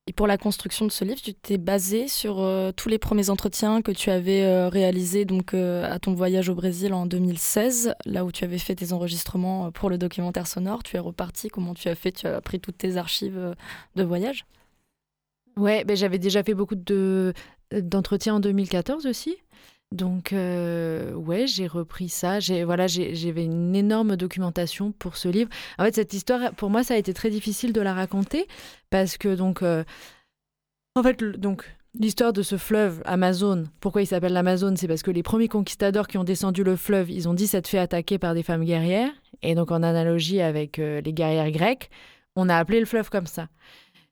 Et 0.10 0.12
pour 0.12 0.26
la 0.26 0.40
construction 0.40 0.88
de 0.88 0.92
ce 0.92 1.06
livre, 1.06 1.22
tu 1.22 1.36
t'es 1.36 1.60
basé 1.60 2.08
sur 2.08 2.40
euh, 2.40 2.72
tous 2.72 2.90
les 2.90 2.98
premiers 2.98 3.30
entretiens 3.30 3.84
que 3.84 3.92
tu 3.92 4.10
avais 4.10 4.44
euh, 4.44 4.68
réalisés 4.68 5.24
donc 5.24 5.54
euh, 5.54 5.88
à 5.88 6.00
ton 6.00 6.16
voyage 6.16 6.50
au 6.50 6.56
Brésil 6.56 6.96
en 6.96 7.06
2016, 7.06 7.94
là 8.06 8.26
où 8.26 8.32
tu 8.32 8.44
avais 8.44 8.58
fait 8.58 8.74
tes 8.74 8.92
enregistrements 8.92 9.72
pour 9.72 9.88
le 9.88 10.00
documentaire 10.00 10.48
sonore. 10.48 10.82
Tu 10.82 10.96
es 10.96 11.00
reparti, 11.00 11.50
comment 11.50 11.76
tu 11.76 11.90
as 11.90 11.94
fait? 11.94 12.12
Tu 12.12 12.26
as 12.26 12.42
pris 12.42 12.60
toutes 12.60 12.80
tes 12.80 12.98
archives 12.98 13.56
de 13.96 14.04
voyage? 14.04 14.46
Ouais, 15.58 15.84
ben 15.84 15.96
j'avais 15.96 16.18
déjà 16.18 16.42
fait 16.42 16.56
beaucoup 16.56 16.74
de 16.76 17.36
d'entretiens 17.72 18.34
en 18.34 18.40
2014 18.40 19.06
aussi. 19.06 19.38
Donc, 19.92 20.34
euh, 20.34 21.14
ouais, 21.14 21.48
j'ai 21.48 21.66
repris 21.66 22.10
ça. 22.10 22.40
J'ai, 22.40 22.64
voilà, 22.64 22.86
j'avais 22.88 23.46
une 23.46 23.76
énorme 23.76 24.16
documentation 24.18 24.92
pour 24.92 25.18
ce 25.18 25.28
livre. 25.28 25.50
En 25.80 25.84
fait, 25.84 25.96
cette 25.96 26.14
histoire, 26.14 26.54
pour 26.54 26.70
moi, 26.70 26.84
ça 26.84 26.94
a 26.94 26.98
été 26.98 27.14
très 27.14 27.32
difficile 27.32 27.74
de 27.74 27.82
la 27.82 27.94
raconter 27.94 28.48
parce 28.92 29.18
que, 29.18 29.34
donc, 29.34 29.64
euh, 29.64 29.84
en 30.96 31.02
fait, 31.02 31.24
donc, 31.24 31.66
l'histoire 31.96 32.34
de 32.34 32.44
ce 32.44 32.58
fleuve 32.58 33.02
Amazon, 33.06 33.64
pourquoi 33.80 34.04
il 34.04 34.06
s'appelle 34.06 34.34
l'Amazon 34.34 34.76
C'est 34.76 34.88
parce 34.88 35.02
que 35.02 35.10
les 35.10 35.24
premiers 35.24 35.48
conquistadors 35.48 36.08
qui 36.08 36.20
ont 36.20 36.24
descendu 36.24 36.64
le 36.64 36.76
fleuve, 36.76 37.10
ils 37.10 37.28
ont 37.28 37.34
dit 37.34 37.48
s'être 37.48 37.68
fait 37.68 37.80
attaquer 37.80 38.20
par 38.20 38.36
des 38.36 38.44
femmes 38.44 38.66
guerrières. 38.66 39.12
Et 39.42 39.56
donc, 39.56 39.72
en 39.72 39.82
analogie 39.82 40.42
avec 40.42 40.78
euh, 40.78 41.02
les 41.02 41.14
guerrières 41.14 41.52
grecques, 41.52 41.90
on 42.36 42.48
a 42.48 42.58
appelé 42.58 42.80
le 42.80 42.86
fleuve 42.86 43.10
comme 43.10 43.26
ça. 43.26 43.48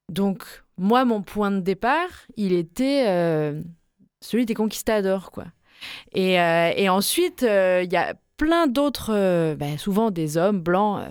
Donc, 0.09 0.43
moi, 0.77 1.05
mon 1.05 1.21
point 1.21 1.51
de 1.51 1.59
départ, 1.59 2.25
il 2.35 2.53
était 2.53 3.05
celui 4.21 4.45
des 4.45 4.53
conquistadors, 4.53 5.31
quoi. 5.31 5.45
Et, 6.13 6.39
euh, 6.39 6.71
et 6.75 6.89
ensuite, 6.89 7.43
euh, 7.43 7.81
il 7.83 7.91
y 7.91 7.97
a 7.97 8.15
plein 8.37 8.67
d'autres, 8.67 9.11
euh, 9.13 9.55
ben, 9.55 9.77
souvent 9.77 10.11
des 10.11 10.37
hommes 10.37 10.61
blancs, 10.61 11.01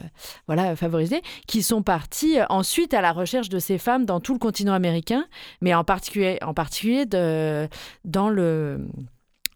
voilà, 0.46 0.76
favorisés, 0.76 1.22
qui 1.48 1.62
sont 1.62 1.82
partis 1.82 2.38
ensuite 2.48 2.94
à 2.94 3.00
la 3.00 3.12
recherche 3.12 3.48
de 3.48 3.58
ces 3.58 3.78
femmes 3.78 4.04
dans 4.04 4.20
tout 4.20 4.32
le 4.32 4.38
continent 4.38 4.74
américain, 4.74 5.26
mais 5.60 5.74
en 5.74 5.82
particulier, 5.82 6.38
en 6.42 6.54
particulier 6.54 7.04
dans 7.06 8.28
le 8.28 8.86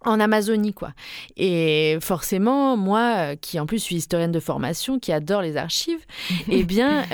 en 0.04 0.20
Amazonie, 0.20 0.72
quoi. 0.72 0.92
Et 1.36 1.98
forcément, 2.00 2.76
moi, 2.76 3.36
qui 3.36 3.60
en 3.60 3.66
plus 3.66 3.78
suis 3.78 3.96
historienne 3.96 4.32
de 4.32 4.40
formation, 4.40 4.98
qui 4.98 5.12
adore 5.12 5.42
les 5.42 5.56
archives, 5.56 6.04
eh 6.50 6.64
bien, 6.64 7.04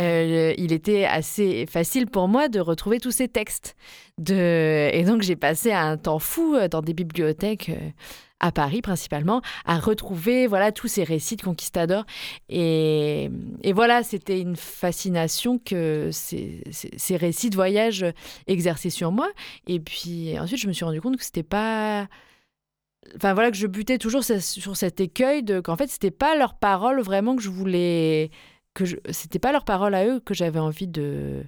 il 0.57 0.73
était 0.73 1.05
assez 1.05 1.67
facile 1.67 2.07
pour 2.07 2.29
moi 2.29 2.49
de 2.49 2.61
retrouver 2.61 3.01
tous 3.01 3.11
ces 3.11 3.29
textes. 3.29 3.77
De... 4.19 4.89
Et 4.93 5.05
donc, 5.05 5.23
j'ai 5.23 5.37
passé 5.37 5.73
un 5.73 5.97
temps 5.97 6.19
fou 6.19 6.55
euh, 6.55 6.69
dans 6.69 6.81
des 6.81 6.95
bibliothèques 6.95 7.69
euh, 7.69 7.91
à 8.41 8.53
Paris 8.53 8.83
principalement, 8.83 9.41
à 9.65 9.79
retrouver 9.79 10.47
voilà 10.47 10.71
tous 10.71 10.89
ces 10.89 11.05
récits 11.05 11.37
de 11.37 11.43
conquistadors. 11.43 12.05
Et, 12.49 13.31
et 13.63 13.73
voilà, 13.73 14.03
c'était 14.03 14.41
une 14.41 14.57
fascination 14.57 15.59
que 15.59 16.11
ces, 16.13 16.63
ces, 16.71 17.17
récits 17.17 17.49
de 17.49 17.57
voyage 17.57 18.05
exerçaient 18.47 18.91
sur 18.91 19.11
moi. 19.11 19.29
Et 19.67 19.81
puis 19.81 20.39
ensuite, 20.39 20.61
je 20.61 20.69
me 20.69 20.73
suis 20.75 20.85
rendu 20.85 21.01
compte 21.01 21.17
que 21.17 21.25
c'était 21.25 21.43
pas 21.43 22.09
enfin 23.15 23.35
voilà 23.35 23.51
que 23.51 23.57
je 23.57 23.67
butais 23.67 23.99
toujours 23.99 24.25
sur 24.25 24.77
cet 24.77 25.01
écueil 25.01 25.43
de 25.43 25.61
qu'en 25.61 25.77
fait 25.77 25.89
c'était 25.89 26.11
pas 26.11 26.37
leur 26.37 26.55
parole 26.55 27.01
vraiment 27.01 27.37
que 27.37 27.43
je 27.43 27.51
voulais 27.51 28.31
que 28.75 28.85
c'était 29.11 29.39
pas 29.39 29.53
leur 29.53 29.65
parole 29.65 29.95
à 29.95 30.07
eux 30.07 30.21
que 30.21 30.35
j'avais 30.35 30.59
envie 30.59 30.89
de 30.89 31.45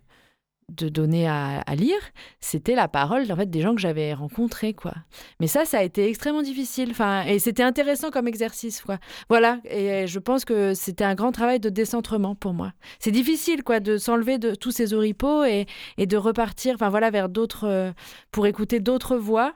de 0.68 0.88
donner 0.90 1.26
à, 1.26 1.62
lire, 1.74 1.98
c'était 2.40 2.74
la 2.74 2.88
parole 2.88 3.30
en 3.32 3.36
fait 3.36 3.48
des 3.48 3.62
gens 3.62 3.74
que 3.74 3.80
j'avais 3.80 4.12
rencontrés 4.12 4.74
quoi. 4.74 4.92
Mais 5.40 5.46
ça, 5.46 5.64
ça 5.64 5.78
a 5.78 5.82
été 5.82 6.08
extrêmement 6.08 6.42
difficile. 6.42 6.90
Enfin, 6.90 7.24
et 7.24 7.38
c'était 7.38 7.62
intéressant 7.62 8.10
comme 8.10 8.28
exercice 8.28 8.82
quoi. 8.82 8.98
Voilà. 9.30 9.60
Et 9.64 10.06
je 10.06 10.18
pense 10.18 10.44
que 10.44 10.74
c'était 10.74 11.04
un 11.04 11.14
grand 11.14 11.32
travail 11.32 11.58
de 11.58 11.70
décentrement 11.70 12.34
pour 12.34 12.52
moi. 12.52 12.72
C'est 12.98 13.10
difficile 13.10 13.62
quoi 13.62 13.80
de 13.80 13.96
s'enlever 13.96 14.38
de 14.38 14.54
tous 14.54 14.70
ces 14.70 14.92
oripeaux 14.92 15.44
et, 15.44 15.66
et 15.96 16.06
de 16.06 16.16
repartir. 16.18 16.74
Enfin 16.74 16.90
voilà 16.90 17.10
vers 17.10 17.30
d'autres 17.30 17.94
pour 18.30 18.46
écouter 18.46 18.80
d'autres 18.80 19.16
voix 19.16 19.54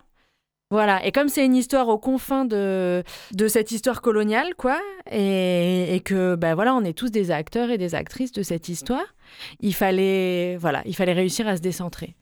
voilà, 0.72 1.04
et 1.04 1.12
comme 1.12 1.28
c'est 1.28 1.44
une 1.44 1.54
histoire 1.54 1.88
aux 1.88 1.98
confins 1.98 2.46
de, 2.46 3.04
de 3.32 3.46
cette 3.46 3.72
histoire 3.72 4.00
coloniale, 4.00 4.54
quoi, 4.56 4.80
et, 5.10 5.94
et, 5.94 6.00
que, 6.00 6.34
ben 6.34 6.54
voilà, 6.54 6.74
on 6.74 6.82
est 6.82 6.96
tous 6.96 7.10
des 7.10 7.30
acteurs 7.30 7.70
et 7.70 7.76
des 7.76 7.94
actrices 7.94 8.32
de 8.32 8.42
cette 8.42 8.70
histoire, 8.70 9.14
il 9.60 9.74
fallait, 9.74 10.56
voilà, 10.56 10.80
il 10.86 10.96
fallait 10.96 11.12
réussir 11.12 11.46
à 11.46 11.58
se 11.58 11.60
décentrer. 11.60 12.16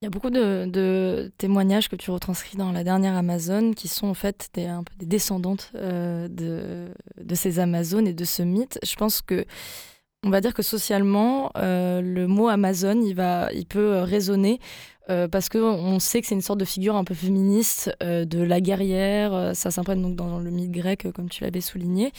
Il 0.00 0.06
y 0.06 0.08
a 0.08 0.10
beaucoup 0.10 0.30
de, 0.30 1.30
témoignages 1.36 1.90
que 1.90 1.96
tu 1.96 2.10
retranscris 2.10 2.56
dans 2.56 2.72
la 2.72 2.84
dernière 2.84 3.18
Amazone 3.18 3.74
qui 3.74 3.86
sont 3.86 4.06
en 4.06 4.14
fait 4.14 4.48
des, 4.54 4.64
un 4.64 4.82
peu 4.82 4.94
des 4.98 5.04
descendantes 5.04 5.70
euh, 5.74 6.26
de, 6.28 6.88
de 7.22 7.34
ces 7.34 7.58
Amazones 7.58 8.08
et 8.08 8.14
de 8.14 8.24
ce 8.24 8.42
mythe. 8.42 8.78
Je 8.82 8.94
pense 8.96 9.20
que 9.20 9.44
on 10.24 10.30
va 10.30 10.40
dire 10.40 10.54
que 10.54 10.62
socialement, 10.62 11.50
euh, 11.56 12.00
le 12.00 12.26
mot 12.26 12.48
Amazon, 12.48 13.00
il, 13.02 13.14
va, 13.14 13.50
il 13.52 13.66
peut 13.66 14.00
résonner 14.00 14.60
euh, 15.10 15.28
parce 15.28 15.48
qu'on 15.48 15.98
sait 15.98 16.20
que 16.20 16.28
c'est 16.28 16.34
une 16.34 16.40
sorte 16.40 16.60
de 16.60 16.64
figure 16.64 16.94
un 16.94 17.04
peu 17.04 17.14
féministe 17.14 17.90
euh, 18.02 18.24
de 18.24 18.40
la 18.40 18.60
guerrière. 18.60 19.34
Euh, 19.34 19.54
ça 19.54 19.70
s'imprègne 19.70 20.02
donc 20.02 20.14
dans 20.14 20.38
le 20.38 20.50
mythe 20.50 20.70
grec, 20.70 21.08
comme 21.14 21.28
tu 21.28 21.42
l'avais 21.42 21.60
souligné. 21.60 22.12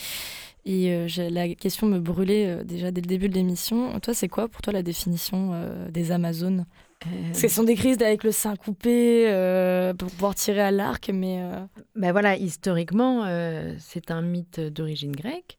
Et 0.63 1.07
la 1.17 1.55
question 1.55 1.87
me 1.87 1.97
brûlait 1.97 2.63
déjà 2.63 2.91
dès 2.91 3.01
le 3.01 3.07
début 3.07 3.29
de 3.29 3.33
l'émission. 3.33 3.99
Toi, 3.99 4.13
c'est 4.13 4.27
quoi 4.27 4.47
pour 4.47 4.61
toi 4.61 4.71
la 4.71 4.83
définition 4.83 5.59
des 5.89 6.11
Amazones? 6.11 6.67
Parce 6.99 7.41
qu'elles 7.41 7.49
sont 7.49 7.63
décrites 7.63 7.99
avec 8.03 8.23
le 8.23 8.31
sein 8.31 8.55
coupé 8.55 9.25
pour 9.97 10.11
pouvoir 10.11 10.35
tirer 10.35 10.61
à 10.61 10.69
l'arc, 10.69 11.09
mais... 11.11 11.43
Ben 11.95 12.11
voilà, 12.11 12.37
historiquement, 12.37 13.25
c'est 13.79 14.11
un 14.11 14.21
mythe 14.21 14.59
d'origine 14.59 15.13
grecque. 15.13 15.57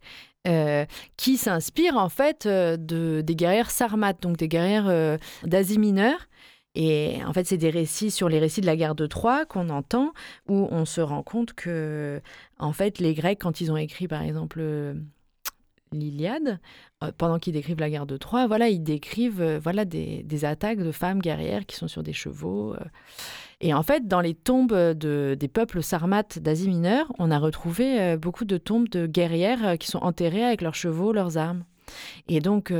Qui 1.16 1.37
s'inspire 1.37 1.96
en 1.96 2.08
fait 2.08 2.49
de, 2.49 3.20
des 3.20 3.37
guerrières 3.37 3.70
sarmates, 3.70 4.20
donc 4.20 4.37
des 4.37 4.49
guerrières 4.49 5.18
d'Asie 5.44 5.78
mineure, 5.78 6.26
et 6.75 7.18
en 7.26 7.32
fait, 7.32 7.44
c'est 7.44 7.58
des 7.58 7.70
récits 7.70 8.11
sur 8.11 8.28
les 8.28 8.38
récits 8.38 8.62
de 8.62 8.66
la 8.66 8.76
guerre 8.76 8.94
de 8.94 9.06
Troie 9.06 9.44
qu'on 9.44 9.68
entend, 9.68 10.12
où 10.49 10.68
on 10.70 10.84
se 10.84 11.00
rend 11.00 11.22
compte 11.22 11.52
que, 11.52 12.22
en 12.58 12.72
fait, 12.72 12.99
les 12.99 13.14
Grecs, 13.14 13.38
quand 13.40 13.61
ils 13.61 13.70
ont 13.70 13.76
écrit, 13.76 14.08
par 14.08 14.22
exemple, 14.22 14.58
euh, 14.61 14.94
l'Iliade, 15.92 16.61
euh, 17.04 17.12
pendant 17.16 17.38
qu'ils 17.38 17.52
décrivent 17.52 17.80
la 17.80 17.90
guerre 17.90 18.06
de 18.06 18.16
Troie, 18.16 18.46
voilà, 18.46 18.68
ils 18.68 18.82
décrivent 18.82 19.42
euh, 19.42 19.58
voilà 19.62 19.84
des, 19.84 20.44
attaques 20.46 20.78
de 20.78 20.92
femmes 20.92 21.20
guerrières 21.20 21.66
qui 21.66 21.76
sont 21.76 21.88
sur 21.88 22.02
des 22.02 22.14
chevaux. 22.14 22.75
Et 23.62 23.73
en 23.73 23.83
fait, 23.83 24.07
dans 24.07 24.21
les 24.21 24.35
tombes 24.35 24.75
de, 24.75 25.37
des 25.38 25.49
peuples 25.49 25.83
sarmates 25.83 26.38
d'Asie 26.38 26.69
mineure, 26.69 27.12
on 27.19 27.31
a 27.31 27.38
retrouvé 27.38 28.16
beaucoup 28.16 28.45
de 28.45 28.59
tombes 28.59 28.88
de 28.88 29.07
guerrières 29.07 29.78
qui 29.78 29.87
sont 29.87 30.00
enterrées 30.00 30.45
avec 30.45 30.62
leurs 30.62 30.75
chevaux, 30.75 31.12
leurs 31.12 31.38
armes. 31.38 31.64
Et 32.28 32.40
donc, 32.40 32.73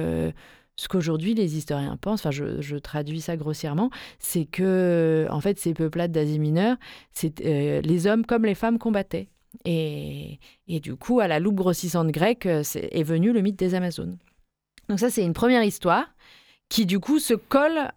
ce 0.77 0.89
qu'aujourd'hui 0.89 1.35
les 1.35 1.57
historiens 1.57 1.97
pensent, 1.97 2.27
enfin 2.27 2.31
je, 2.31 2.77
traduis 2.77 3.21
ça 3.21 3.37
grossièrement, 3.37 3.91
c'est 4.19 4.47
que 4.47 5.27
en 5.31 5.41
fait 5.41 5.59
ces 5.59 5.75
peuplades 5.75 6.13
d'Asie 6.13 6.39
mineure, 6.39 6.77
c'est 7.13 7.41
euh, 7.45 7.81
les 7.83 8.07
hommes 8.07 8.25
comme 8.25 8.45
les 8.45 8.55
femmes 8.55 8.79
combattaient. 8.79 9.29
Et, 9.67 10.39
du 10.67 10.97
coup, 10.97 11.21
à 11.21 11.29
la 11.29 11.39
loupe 11.39 11.57
grossissante 11.57 12.09
grecque, 12.09 12.47
euh, 12.47 12.63
est 12.75 13.03
venu 13.03 13.33
le 13.33 13.43
mythe 13.43 13.59
des 13.59 13.75
Amazones. 13.75 14.17
Donc 14.89 14.99
ça, 14.99 15.11
c'est 15.11 15.23
une 15.23 15.35
première 15.35 15.63
histoire 15.63 16.07
qui 16.71 16.87
du 16.87 16.99
coup 16.99 17.19
se 17.19 17.35
colle 17.35 17.93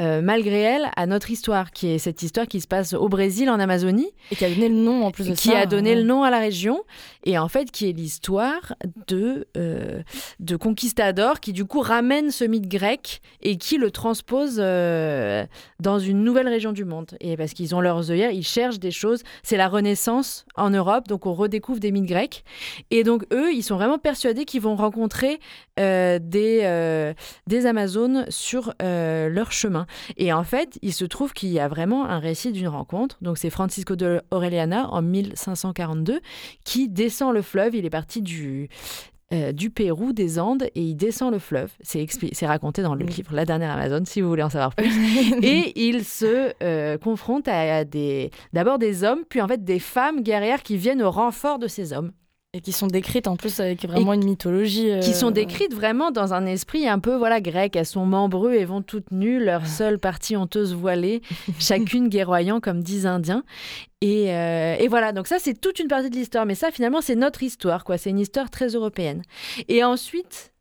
euh, 0.00 0.20
malgré 0.22 0.60
elle, 0.60 0.90
à 0.96 1.06
notre 1.06 1.30
histoire, 1.30 1.70
qui 1.70 1.88
est 1.88 1.98
cette 1.98 2.22
histoire 2.22 2.48
qui 2.48 2.60
se 2.60 2.66
passe 2.66 2.94
au 2.94 3.08
Brésil, 3.08 3.48
en 3.48 3.60
Amazonie. 3.60 4.10
Et 4.32 4.34
qui 4.36 4.44
a 4.44 4.50
donné 4.50 4.68
le 4.68 4.74
nom 4.74 5.04
en 5.04 5.12
plus 5.12 5.28
de 5.28 5.34
qui 5.34 5.48
ça. 5.48 5.52
Qui 5.52 5.56
a 5.56 5.66
donné 5.66 5.94
le 5.94 6.02
nom 6.02 6.24
à 6.24 6.30
la 6.30 6.40
région. 6.40 6.82
Et 7.24 7.38
en 7.38 7.46
fait, 7.46 7.70
qui 7.70 7.88
est 7.88 7.92
l'histoire 7.92 8.74
de, 9.06 9.46
euh, 9.56 10.02
de 10.40 10.56
conquistadors 10.56 11.38
qui, 11.38 11.52
du 11.52 11.64
coup, 11.64 11.80
ramènent 11.80 12.32
ce 12.32 12.44
mythe 12.44 12.66
grec 12.66 13.20
et 13.40 13.56
qui 13.56 13.76
le 13.76 13.92
transposent 13.92 14.58
euh, 14.58 15.46
dans 15.78 16.00
une 16.00 16.24
nouvelle 16.24 16.48
région 16.48 16.72
du 16.72 16.84
monde. 16.84 17.12
Et 17.20 17.36
parce 17.36 17.52
qu'ils 17.52 17.76
ont 17.76 17.80
leurs 17.80 18.10
œillères, 18.10 18.32
ils 18.32 18.42
cherchent 18.42 18.80
des 18.80 18.90
choses. 18.90 19.22
C'est 19.44 19.56
la 19.56 19.68
Renaissance 19.68 20.44
en 20.56 20.70
Europe, 20.70 21.06
donc 21.06 21.24
on 21.26 21.34
redécouvre 21.34 21.78
des 21.78 21.92
mythes 21.92 22.06
grecs. 22.06 22.42
Et 22.90 23.04
donc, 23.04 23.26
eux, 23.32 23.52
ils 23.52 23.62
sont 23.62 23.76
vraiment 23.76 23.98
persuadés 23.98 24.44
qu'ils 24.44 24.60
vont 24.60 24.74
rencontrer 24.74 25.38
des, 25.76 27.14
des 27.46 27.66
Amazones 27.66 28.26
sur 28.28 28.74
leur 28.80 29.52
chemin. 29.52 29.83
Hein. 29.84 30.12
Et 30.16 30.32
en 30.32 30.44
fait, 30.44 30.78
il 30.82 30.92
se 30.92 31.04
trouve 31.04 31.32
qu'il 31.32 31.50
y 31.50 31.60
a 31.60 31.68
vraiment 31.68 32.06
un 32.06 32.18
récit 32.18 32.52
d'une 32.52 32.68
rencontre. 32.68 33.18
Donc 33.22 33.38
c'est 33.38 33.50
Francisco 33.50 33.96
de 33.96 34.22
Orellana 34.30 34.88
en 34.90 35.02
1542 35.02 36.20
qui 36.64 36.88
descend 36.88 37.32
le 37.32 37.42
fleuve. 37.42 37.74
Il 37.74 37.84
est 37.84 37.90
parti 37.90 38.22
du, 38.22 38.68
euh, 39.32 39.52
du 39.52 39.70
Pérou, 39.70 40.12
des 40.12 40.38
Andes, 40.38 40.64
et 40.74 40.82
il 40.82 40.94
descend 40.94 41.32
le 41.32 41.38
fleuve. 41.38 41.70
C'est 41.82 42.46
raconté 42.46 42.82
dans 42.82 42.94
le 42.94 43.04
livre 43.04 43.34
La 43.34 43.44
dernière 43.44 43.72
Amazone, 43.72 44.06
si 44.06 44.20
vous 44.20 44.28
voulez 44.28 44.42
en 44.42 44.50
savoir 44.50 44.74
plus. 44.74 44.92
et 45.42 45.72
il 45.88 46.04
se 46.04 46.52
euh, 46.62 46.98
confronte 46.98 47.48
à 47.48 47.84
des, 47.84 48.30
d'abord 48.52 48.78
des 48.78 49.02
hommes, 49.02 49.24
puis 49.28 49.40
en 49.40 49.48
fait 49.48 49.64
des 49.64 49.78
femmes 49.78 50.22
guerrières 50.22 50.62
qui 50.62 50.76
viennent 50.76 51.02
au 51.02 51.10
renfort 51.10 51.58
de 51.58 51.68
ces 51.68 51.92
hommes. 51.92 52.12
Et 52.56 52.60
qui 52.60 52.70
sont 52.70 52.86
décrites 52.86 53.26
en 53.26 53.34
plus 53.34 53.58
avec 53.58 53.84
vraiment 53.84 54.12
une 54.12 54.24
mythologie. 54.24 54.88
Qui 55.02 55.12
sont 55.12 55.28
euh, 55.28 55.32
décrites 55.32 55.74
vraiment 55.74 56.12
dans 56.12 56.34
un 56.34 56.46
esprit 56.46 56.86
un 56.86 57.00
peu 57.00 57.16
voilà 57.16 57.40
grec. 57.40 57.74
Elles 57.74 57.84
sont 57.84 58.06
membreux 58.06 58.54
et 58.54 58.64
vont 58.64 58.80
toutes 58.80 59.10
nues, 59.10 59.44
leur 59.44 59.66
seule 59.66 59.98
partie 59.98 60.36
honteuse 60.36 60.72
voilée, 60.72 61.20
chacune 61.58 62.08
guerroyant 62.08 62.60
comme 62.60 62.80
dix 62.80 63.06
Indiens. 63.06 63.42
Et, 64.00 64.32
euh, 64.32 64.76
et, 64.78 64.86
voilà, 64.86 65.12
donc 65.12 65.26
ça 65.26 65.38
c'est 65.40 65.60
toute 65.60 65.80
une 65.80 65.88
partie 65.88 66.10
de 66.10 66.14
l'histoire, 66.14 66.46
mais 66.46 66.54
ça 66.54 66.70
finalement 66.70 67.00
c'est 67.00 67.16
notre 67.16 67.42
histoire, 67.42 67.82
quoi. 67.82 67.98
C'est 67.98 68.10
une 68.10 68.20
histoire 68.20 68.50
très 68.50 68.68
européenne. 68.68 69.22
Et 69.68 69.82
ensuite, 69.82 70.53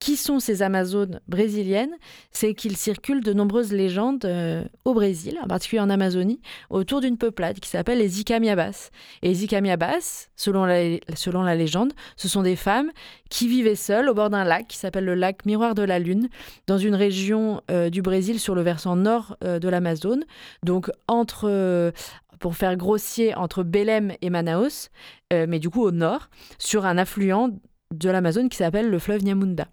qui 0.00 0.16
sont 0.16 0.40
ces 0.40 0.62
Amazones 0.62 1.20
brésiliennes 1.28 1.94
C'est 2.32 2.54
qu'il 2.54 2.76
circule 2.76 3.22
de 3.22 3.32
nombreuses 3.32 3.72
légendes 3.72 4.24
euh, 4.24 4.64
au 4.84 4.94
Brésil, 4.94 5.38
en 5.42 5.46
particulier 5.46 5.80
en 5.80 5.90
Amazonie, 5.90 6.40
autour 6.70 7.00
d'une 7.00 7.18
peuplade 7.18 7.60
qui 7.60 7.68
s'appelle 7.68 7.98
les 7.98 8.20
Icamiabas. 8.20 8.90
Et 9.22 9.28
les 9.28 9.44
Icamiabas, 9.44 10.28
selon 10.34 10.64
la, 10.64 11.54
légende, 11.54 11.92
ce 12.16 12.28
sont 12.28 12.42
des 12.42 12.56
femmes 12.56 12.90
qui 13.28 13.46
vivaient 13.46 13.76
seules 13.76 14.08
au 14.08 14.14
bord 14.14 14.30
d'un 14.30 14.44
lac 14.44 14.66
qui 14.66 14.78
s'appelle 14.78 15.04
le 15.04 15.14
lac 15.14 15.44
Miroir 15.44 15.74
de 15.74 15.82
la 15.82 15.98
Lune, 15.98 16.28
dans 16.66 16.78
une 16.78 16.94
région 16.94 17.60
euh, 17.70 17.90
du 17.90 18.00
Brésil 18.02 18.40
sur 18.40 18.54
le 18.54 18.62
versant 18.62 18.96
nord 18.96 19.36
euh, 19.44 19.58
de 19.58 19.68
l'Amazone, 19.68 20.24
donc 20.64 20.90
entre 21.06 21.92
pour 22.38 22.56
faire 22.56 22.76
grossier 22.76 23.34
entre 23.34 23.62
Belém 23.62 24.12
et 24.22 24.30
Manaus, 24.30 24.88
mais 25.30 25.58
du 25.58 25.68
coup 25.68 25.82
au 25.82 25.90
nord, 25.90 26.30
sur 26.58 26.86
un 26.86 26.96
affluent 26.96 27.50
de 27.92 28.08
l'Amazone 28.08 28.48
qui 28.48 28.56
s'appelle 28.56 28.88
le 28.88 28.98
fleuve 28.98 29.22
Nyamunda. 29.22 29.66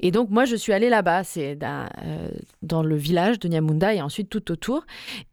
Et 0.00 0.10
donc 0.10 0.30
moi 0.30 0.44
je 0.44 0.56
suis 0.56 0.72
allée 0.72 0.88
là-bas, 0.88 1.24
c'est 1.24 1.58
euh, 1.62 2.28
dans 2.62 2.82
le 2.82 2.96
village 2.96 3.38
de 3.38 3.48
Nyamunda 3.48 3.94
et 3.94 4.02
ensuite 4.02 4.30
tout 4.30 4.50
autour, 4.50 4.84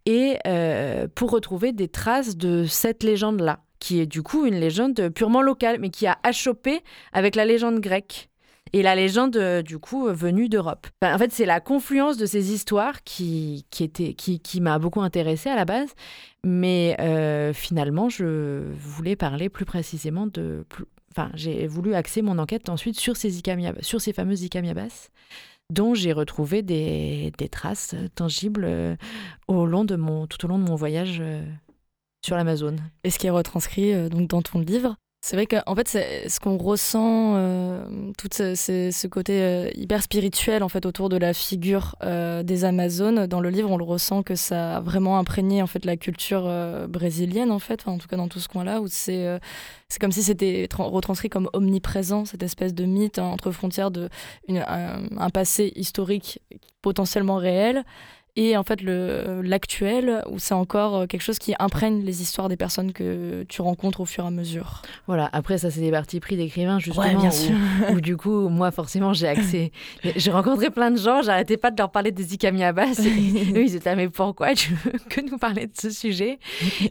et 0.06 0.38
euh, 0.48 1.08
pour 1.14 1.32
retrouver 1.32 1.72
des 1.72 1.88
traces 1.88 2.38
de 2.38 2.66
cette 2.66 3.04
légende-là, 3.04 3.60
qui 3.80 4.00
est 4.00 4.06
du 4.06 4.24
coup 4.24 4.46
une 4.46 4.60
légende 4.60 5.10
purement 5.10 5.42
locale, 5.42 5.78
mais 5.80 5.90
qui 5.90 6.08
a 6.08 6.18
achoppé 6.24 6.82
avec 7.14 7.36
la 7.36 7.46
légende 7.46 7.80
grecque. 7.80 8.30
Et 8.74 8.84
la 8.84 8.96
légende, 8.96 9.38
euh, 9.38 9.62
du 9.62 9.80
coup, 9.80 10.08
venue 10.12 10.50
d'Europe. 10.50 10.88
en 11.02 11.18
fait, 11.18 11.32
c'est 11.32 11.46
la 11.46 11.62
confluence 11.62 12.18
de 12.18 12.26
ces 12.26 12.52
histoires 12.52 13.02
qui, 13.06 13.66
m'a 14.60 14.78
beaucoup 14.78 15.00
intéressée 15.00 15.50
à 15.50 15.56
la 15.56 15.64
base. 15.64 15.88
Mais 16.44 16.98
finalement, 17.54 18.10
je 18.10 18.66
voulais 18.74 19.16
parler 19.16 19.48
plus 19.48 19.64
précisément 19.64 20.28
de, 20.28 20.66
enfin, 21.18 21.32
j'ai 21.34 21.66
voulu 21.68 21.96
axer 21.96 22.22
mon 22.22 22.38
enquête 22.38 22.70
ensuite 22.70 23.00
sur 23.00 23.18
ces, 23.18 23.32
sur 23.82 24.02
ces 24.02 24.14
fameuses 24.14 24.44
Icamiabas, 24.44 25.10
dont 25.72 25.96
j'ai 25.96 26.14
retrouvé 26.14 26.62
des, 26.62 27.32
traces 27.52 27.96
tangibles 28.16 28.66
euh, 28.66 28.96
tout 29.48 29.54
au 29.54 29.66
long 29.66 29.84
de 29.84 29.96
mon 29.96 30.76
voyage 30.76 31.18
euh, 31.20 31.44
sur 32.24 32.36
l'Amazone. 32.36 32.80
Et 33.04 33.10
ce 33.10 33.18
qui 33.18 33.28
est 33.28 33.32
retranscrit 33.32 33.94
euh, 33.94 34.10
donc 34.10 34.30
dans 34.30 34.42
ton 34.42 34.60
livre, 34.60 34.96
c'est 35.22 35.36
vrai 35.36 35.48
qu'en 35.48 35.76
fait, 35.76 35.88
ce 35.88 36.40
qu'on 36.40 36.58
ressent, 36.58 37.34
euh, 37.36 37.86
tout 38.18 38.30
ce, 38.32 39.08
côté 39.08 39.42
euh, 39.42 39.70
hyper 39.76 40.04
spirituel 40.04 40.62
en 40.62 40.70
fait 40.70 40.86
autour 40.86 41.10
de 41.10 41.18
la 41.18 41.34
figure 41.34 41.96
euh, 42.04 42.44
des 42.44 42.66
Amazones. 42.66 43.26
Dans 43.26 43.42
le 43.42 43.50
livre, 43.50 43.72
on 43.72 43.78
le 43.78 43.84
ressent 43.84 44.22
que 44.22 44.36
ça 44.36 44.78
a 44.78 44.80
vraiment 44.80 45.18
imprégné 45.18 45.62
en 45.62 45.68
fait 45.68 45.86
la 45.86 45.98
culture 45.98 46.44
brésilienne 46.88 47.52
en 47.52 47.60
fait, 47.60 47.88
en 47.88 47.98
tout 47.98 48.08
cas 48.08 48.16
dans 48.16 48.28
tout 48.28 48.40
ce 48.40 48.48
coin-là, 48.48 48.80
où 48.80 48.88
c'est 48.88 49.40
c'est 49.90 50.00
comme 50.00 50.12
si 50.12 50.22
c'était 50.22 50.68
retranscrit 50.78 51.30
comme 51.30 51.50
omniprésent 51.54 52.26
cette 52.26 52.44
espèce 52.44 52.74
de 52.74 52.86
mythe 52.86 53.20
entre 53.20 53.52
frontières 53.52 53.92
de 53.92 54.10
un, 54.50 55.30
passé 55.32 55.74
historique 55.76 56.42
potentiellement 56.82 57.38
réel 57.38 57.84
et 58.38 58.56
en 58.56 58.64
fait 58.64 58.82
l'actuel 58.82 60.24
où 60.30 60.38
c'est 60.38 60.54
encore 60.54 60.96
euh, 60.96 61.06
quelque 61.08 61.24
chose 61.24 61.40
qui 61.40 61.56
imprègne 61.58 62.04
les 62.04 62.22
histoires 62.22 62.50
des 62.50 62.56
personnes 62.56 62.94
que 62.94 63.44
tu 63.50 63.64
rencontres 63.64 64.00
au 64.00 64.06
fur 64.06 64.24
et 64.24 64.28
à 64.28 64.30
mesure? 64.30 64.84
Voilà, 65.08 65.28
après 65.34 65.58
ça 65.58 65.72
c'est 65.72 65.82
des 65.82 65.90
parties 65.90 66.20
pris 66.20 66.38
d'écrivains 66.38 66.78
justement 66.78 67.20
bien 67.20 67.32
sûr. 67.32 67.56
Où, 67.92 68.00
du 68.00 68.16
coup 68.16 68.48
moi 68.48 68.70
forcément 68.70 69.12
j'ai 69.12 69.28
accès. 69.28 69.72
J'ai 70.16 70.32
rencontré 70.32 70.70
plein 70.70 70.92
de 70.92 70.98
gens, 70.98 71.22
j'arrêtais 71.24 71.58
pas 71.58 71.72
de 71.72 71.78
leur 71.78 71.90
parler 71.90 72.12
des 72.12 72.34
Ikamiabas 72.36 73.00
et 73.00 73.54
eux 73.54 73.64
ils 73.64 73.76
étaient 73.76 73.96
mais 73.96 74.10
pourquoi 74.10 74.54
tu 74.54 74.74
veux 74.74 75.00
que 75.10 75.22
nous 75.22 75.38
parler 75.38 75.66
de 75.66 75.74
ce 75.76 75.90
sujet? 75.90 76.38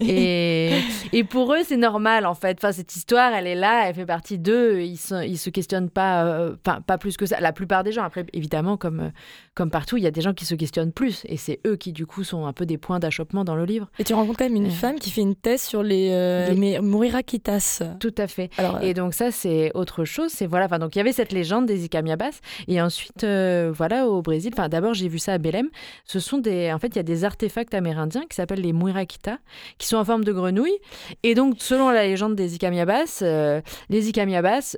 Et, 0.00 0.80
et 1.12 1.24
pour 1.24 1.54
eux 1.54 1.60
c'est 1.64 1.76
normal 1.76 2.26
en 2.26 2.34
fait, 2.34 2.58
enfin 2.58 2.72
cette 2.72 2.94
histoire 2.96 3.32
elle 3.32 3.46
est 3.46 3.54
là, 3.54 3.88
elle 3.88 3.94
fait 3.94 4.06
partie 4.06 4.38
d'eux, 4.38 4.80
ils, 4.80 4.96
se, 4.96 5.24
ils 5.24 5.38
se 5.38 5.50
questionnent 5.50 5.90
pas 5.90 6.24
euh, 6.24 6.56
pas 6.64 6.98
plus 6.98 7.16
que 7.16 7.26
ça, 7.26 7.38
la 7.40 7.52
plupart 7.52 7.84
des 7.84 7.92
gens. 7.92 8.02
Après 8.02 8.26
évidemment 8.32 8.76
comme 8.76 9.12
comme 9.54 9.70
partout 9.70 9.96
il 9.96 10.02
y 10.02 10.08
a 10.08 10.10
des 10.10 10.20
gens 10.20 10.34
qui 10.34 10.44
se 10.44 10.54
questionnent 10.54 10.92
plus 10.92 11.22
et 11.28 11.35
c'est 11.36 11.60
eux 11.66 11.76
qui, 11.76 11.92
du 11.92 12.06
coup, 12.06 12.24
sont 12.24 12.46
un 12.46 12.52
peu 12.52 12.66
des 12.66 12.78
points 12.78 12.98
d'achoppement 12.98 13.44
dans 13.44 13.56
le 13.56 13.64
livre. 13.64 13.88
Et 13.98 14.04
tu 14.04 14.14
rencontres 14.14 14.38
quand 14.38 14.48
même 14.48 14.56
une 14.56 14.70
femme 14.70 14.98
qui 14.98 15.10
fait 15.10 15.20
une 15.20 15.34
thèse 15.34 15.62
sur 15.62 15.82
les, 15.82 16.10
euh, 16.12 16.50
les... 16.52 16.80
Murirakitas. 16.80 17.82
Tout 18.00 18.14
à 18.18 18.26
fait. 18.26 18.50
Alors, 18.58 18.82
et 18.82 18.94
donc, 18.94 19.14
ça, 19.14 19.30
c'est 19.30 19.70
autre 19.74 20.04
chose. 20.04 20.30
C'est 20.30 20.46
voilà, 20.46 20.66
enfin, 20.66 20.78
donc 20.78 20.94
il 20.94 20.98
y 20.98 21.00
avait 21.00 21.12
cette 21.12 21.32
légende 21.32 21.66
des 21.66 21.84
Icamiabas. 21.84 22.40
Et 22.68 22.80
ensuite, 22.80 23.24
euh, 23.24 23.72
voilà, 23.74 24.08
au 24.08 24.22
Brésil, 24.22 24.52
enfin, 24.54 24.68
d'abord, 24.68 24.94
j'ai 24.94 25.08
vu 25.08 25.18
ça 25.18 25.34
à 25.34 25.38
Belém. 25.38 25.68
Ce 26.04 26.20
sont 26.20 26.38
des. 26.38 26.72
En 26.72 26.78
fait, 26.78 26.88
il 26.88 26.96
y 26.96 27.00
a 27.00 27.04
des 27.04 27.24
artefacts 27.24 27.74
amérindiens 27.74 28.24
qui 28.28 28.36
s'appellent 28.36 28.60
les 28.60 28.72
Muirakitas, 28.72 29.38
qui 29.78 29.86
sont 29.86 29.96
en 29.96 30.04
forme 30.04 30.24
de 30.24 30.32
grenouille. 30.32 30.78
Et 31.22 31.34
donc, 31.34 31.56
selon 31.58 31.90
la 31.90 32.04
légende 32.04 32.36
des 32.36 32.54
Icamiabas, 32.54 33.20
euh, 33.22 33.60
les 33.88 34.08
Icamiabas, 34.08 34.76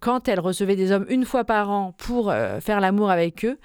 quand 0.00 0.28
elles 0.28 0.40
recevaient 0.40 0.76
des 0.76 0.92
hommes 0.92 1.06
une 1.08 1.24
fois 1.24 1.44
par 1.44 1.70
an 1.70 1.94
pour 1.98 2.32
faire 2.60 2.80
l'amour 2.80 3.10
avec 3.10 3.44
eux, 3.44 3.58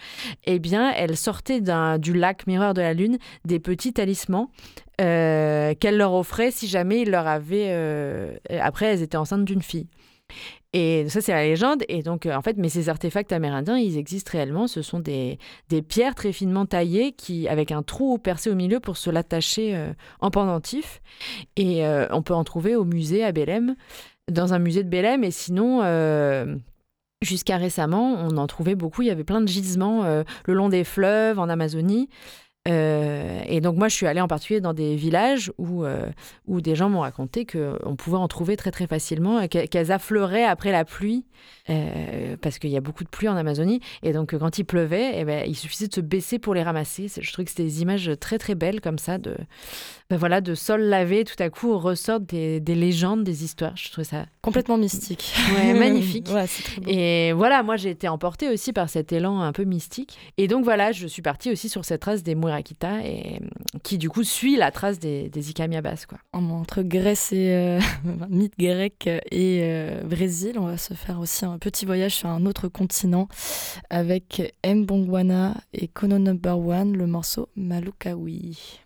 eh 0.45 0.59
bien, 0.59 0.91
elles 0.91 1.17
sortaient 1.17 1.61
du 1.61 2.10
du 2.11 2.19
lac 2.19 2.47
Miroir 2.47 2.73
de 2.73 2.81
la 2.81 2.93
Lune 2.93 3.17
des 3.45 3.59
petits 3.59 3.93
talismans 3.93 4.49
euh, 4.99 5.73
qu'elle 5.79 5.97
leur 5.97 6.13
offrait 6.13 6.51
si 6.51 6.67
jamais 6.67 7.01
il 7.01 7.11
leur 7.11 7.27
avait. 7.27 7.67
Euh, 7.69 8.35
après, 8.59 8.87
elles 8.87 9.01
étaient 9.01 9.17
enceintes 9.17 9.45
d'une 9.45 9.61
fille. 9.61 9.87
Et 10.73 11.09
ça, 11.09 11.19
c'est 11.19 11.33
la 11.33 11.43
légende. 11.43 11.83
Et 11.89 12.01
donc, 12.03 12.25
euh, 12.25 12.33
en 12.33 12.41
fait, 12.41 12.57
mais 12.57 12.69
ces 12.69 12.87
artefacts 12.87 13.33
amérindiens, 13.33 13.77
ils 13.77 13.97
existent 13.97 14.31
réellement. 14.31 14.67
Ce 14.67 14.81
sont 14.81 14.99
des, 14.99 15.39
des 15.69 15.81
pierres 15.81 16.15
très 16.15 16.31
finement 16.31 16.65
taillées 16.65 17.13
qui, 17.13 17.47
avec 17.47 17.71
un 17.71 17.83
trou 17.83 18.17
percé 18.17 18.49
au 18.49 18.55
milieu 18.55 18.79
pour 18.79 18.97
se 18.97 19.09
l'attacher 19.09 19.91
en 20.19 20.31
pendentif. 20.31 21.01
Et 21.57 21.83
on 22.11 22.21
peut 22.21 22.33
en 22.33 22.43
trouver 22.43 22.75
au 22.75 22.85
musée 22.85 23.23
à 23.25 23.31
Belém, 23.31 23.75
dans 24.31 24.53
un 24.53 24.59
musée 24.59 24.83
de 24.83 24.89
Belém. 24.89 25.23
Et 25.23 25.31
sinon, 25.31 25.81
Jusqu'à 27.21 27.57
récemment, 27.57 28.13
on 28.13 28.37
en 28.37 28.47
trouvait 28.47 28.75
beaucoup. 28.75 29.03
Il 29.03 29.07
y 29.07 29.11
avait 29.11 29.23
plein 29.23 29.41
de 29.41 29.47
gisements 29.47 30.03
euh, 30.05 30.23
le 30.45 30.53
long 30.55 30.69
des 30.69 30.83
fleuves, 30.83 31.37
en 31.37 31.49
Amazonie. 31.49 32.09
Euh, 32.67 33.41
et 33.47 33.59
donc 33.59 33.75
moi, 33.75 33.87
je 33.87 33.95
suis 33.95 34.05
allée 34.05 34.21
en 34.21 34.27
particulier 34.27 34.61
dans 34.61 34.73
des 34.73 34.95
villages 34.95 35.51
où, 35.57 35.83
euh, 35.83 36.05
où 36.47 36.61
des 36.61 36.75
gens 36.75 36.89
m'ont 36.89 36.99
raconté 36.99 37.45
qu'on 37.45 37.95
pouvait 37.95 38.17
en 38.17 38.27
trouver 38.27 38.55
très 38.55 38.71
très 38.71 38.85
facilement, 38.85 39.47
qu'elles 39.47 39.91
affleuraient 39.91 40.43
après 40.43 40.71
la 40.71 40.85
pluie, 40.85 41.25
parce 42.41 42.59
qu'il 42.59 42.69
y 42.69 42.77
a 42.77 42.81
beaucoup 42.81 43.03
de 43.03 43.09
pluie 43.09 43.27
en 43.27 43.35
Amazonie. 43.35 43.81
Et 44.03 44.13
donc 44.13 44.37
quand 44.37 44.57
il 44.57 44.65
pleuvait, 44.65 45.13
eh 45.15 45.25
ben, 45.25 45.43
il 45.47 45.55
suffisait 45.55 45.87
de 45.87 45.93
se 45.93 46.01
baisser 46.01 46.37
pour 46.37 46.53
les 46.53 46.63
ramasser. 46.63 47.07
Je 47.19 47.33
trouve 47.33 47.45
que 47.45 47.51
c'était 47.51 47.63
des 47.63 47.81
images 47.81 48.11
très 48.19 48.37
très 48.37 48.55
belles 48.55 48.81
comme 48.81 48.99
ça 48.99 49.17
de, 49.17 49.35
ben 50.11 50.17
voilà, 50.17 50.41
de 50.41 50.55
sol 50.55 50.81
lavé, 50.81 51.23
tout 51.23 51.41
à 51.41 51.49
coup 51.49 51.77
ressortent 51.77 52.25
des, 52.25 52.59
des 52.59 52.75
légendes, 52.75 53.23
des 53.23 53.43
histoires. 53.43 53.75
Je 53.75 53.91
trouve 53.91 54.03
ça 54.03 54.25
complètement 54.41 54.77
mystique. 54.77 55.33
Ouais, 55.55 55.73
magnifique. 55.79 56.29
Et 56.85 57.31
voilà, 57.33 57.63
moi 57.63 57.77
j'ai 57.77 57.89
été 57.89 58.07
emportée 58.07 58.49
aussi 58.49 58.73
par 58.73 58.89
cet 58.89 59.11
élan 59.13 59.39
un 59.39 59.51
peu 59.51 59.63
mystique. 59.63 60.17
Et 60.37 60.47
donc 60.47 60.63
voilà, 60.63 60.91
je 60.91 61.07
suis 61.07 61.21
partie 61.21 61.51
aussi 61.51 61.69
sur 61.69 61.85
cette 61.85 62.01
trace 62.01 62.23
des 62.23 62.35
Murakita 62.51 63.05
et 63.05 63.39
qui 63.83 63.97
du 63.97 64.09
coup 64.09 64.23
suit 64.23 64.57
la 64.57 64.71
trace 64.71 64.99
des, 64.99 65.29
des. 65.29 65.41
Quoi. 66.07 66.17
Entre 66.33 66.81
Grèce 66.81 67.31
et 67.31 67.51
euh, 67.51 67.79
mythe 68.29 68.57
grec 68.57 69.07
et 69.07 69.61
euh, 69.63 70.01
Brésil, 70.03 70.57
on 70.59 70.65
va 70.65 70.77
se 70.77 70.93
faire 70.93 71.19
aussi 71.19 71.45
un 71.45 71.57
petit 71.57 71.85
voyage 71.85 72.15
sur 72.15 72.29
un 72.29 72.45
autre 72.45 72.67
continent 72.67 73.27
avec 73.89 74.55
M. 74.63 74.85
Bongwana 74.85 75.55
et 75.73 75.87
Kono 75.87 76.19
Number 76.19 76.59
One, 76.59 76.97
le 76.97 77.07
morceau 77.07 77.49
Malukawi. 77.55 78.80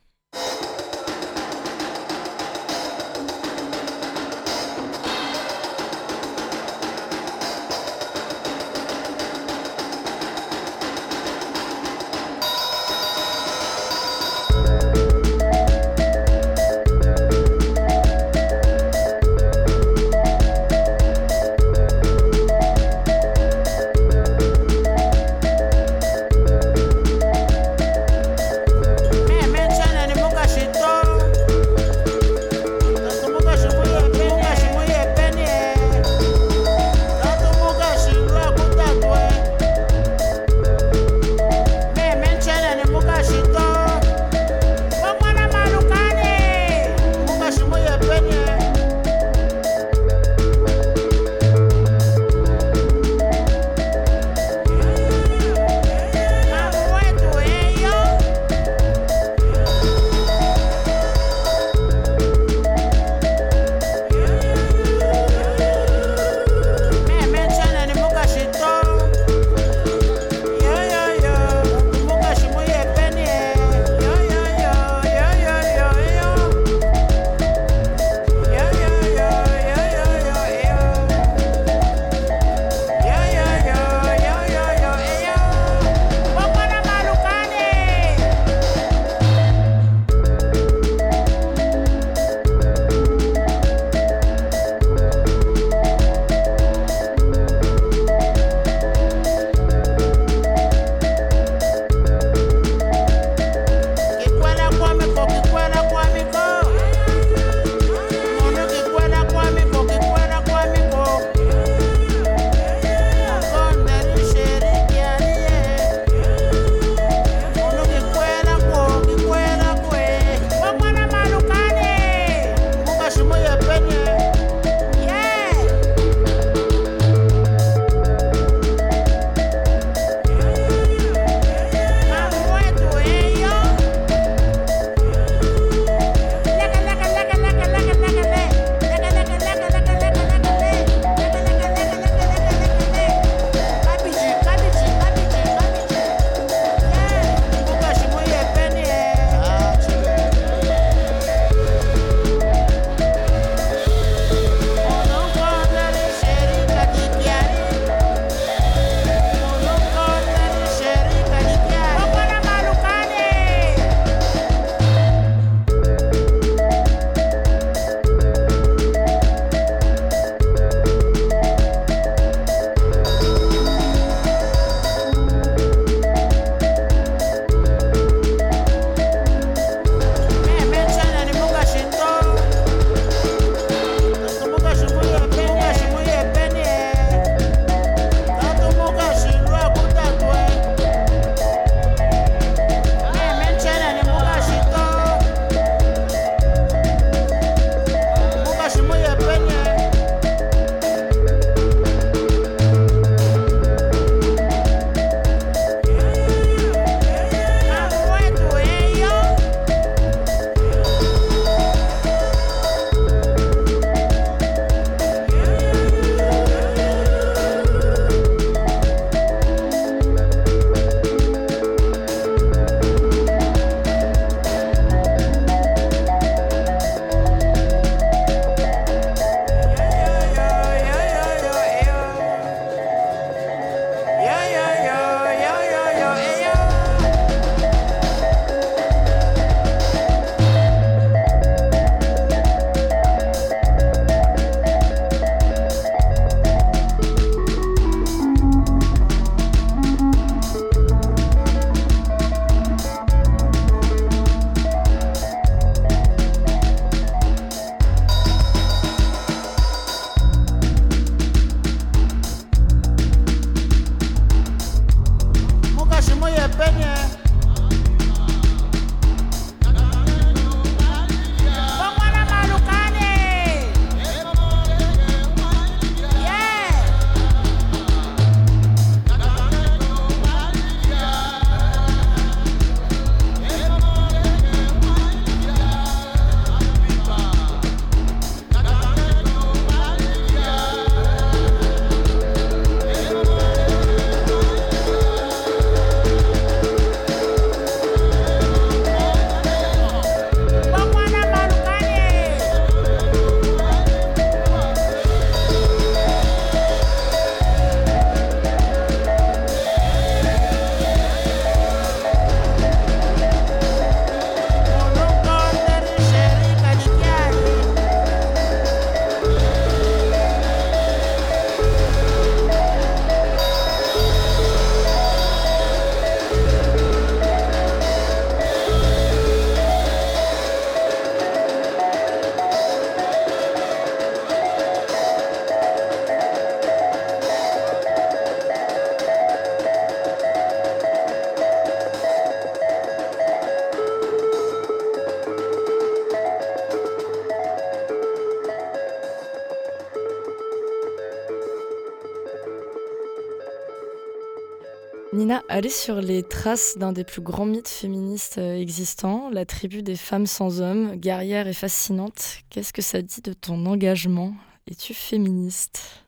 Aller 355.55 355.69
sur 355.69 356.01
les 356.01 356.21
traces 356.21 356.77
d'un 356.77 356.91
des 356.91 357.05
plus 357.05 357.21
grands 357.21 357.45
mythes 357.45 357.69
féministes 357.69 358.39
euh, 358.39 358.59
existants, 358.59 359.29
la 359.31 359.45
tribu 359.45 359.83
des 359.83 359.95
femmes 359.95 360.27
sans 360.27 360.59
hommes, 360.59 360.97
guerrière 360.97 361.47
et 361.47 361.53
fascinante, 361.53 362.39
qu'est-ce 362.49 362.73
que 362.73 362.81
ça 362.81 363.01
dit 363.01 363.21
de 363.21 363.31
ton 363.31 363.65
engagement? 363.65 364.33
Es-tu 364.69 364.93
féministe? 364.93 366.03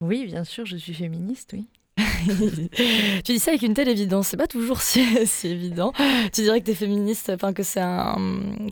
Oui, 0.00 0.26
bien 0.26 0.44
sûr, 0.44 0.66
je 0.66 0.76
suis 0.76 0.94
féministe, 0.94 1.50
oui. 1.52 1.66
tu 3.24 3.32
dis 3.32 3.38
ça 3.40 3.50
avec 3.50 3.62
une 3.62 3.74
telle 3.74 3.88
évidence, 3.88 4.28
c'est 4.28 4.36
pas 4.36 4.46
toujours 4.46 4.80
si, 4.80 5.00
évident. 5.44 5.92
Tu 6.32 6.42
dirais 6.42 6.60
que 6.60 6.66
tu 6.66 6.70
es 6.70 6.74
féministe, 6.76 7.28
enfin 7.34 7.52
que 7.52 7.64
c'est 7.64 7.80
un 7.80 8.16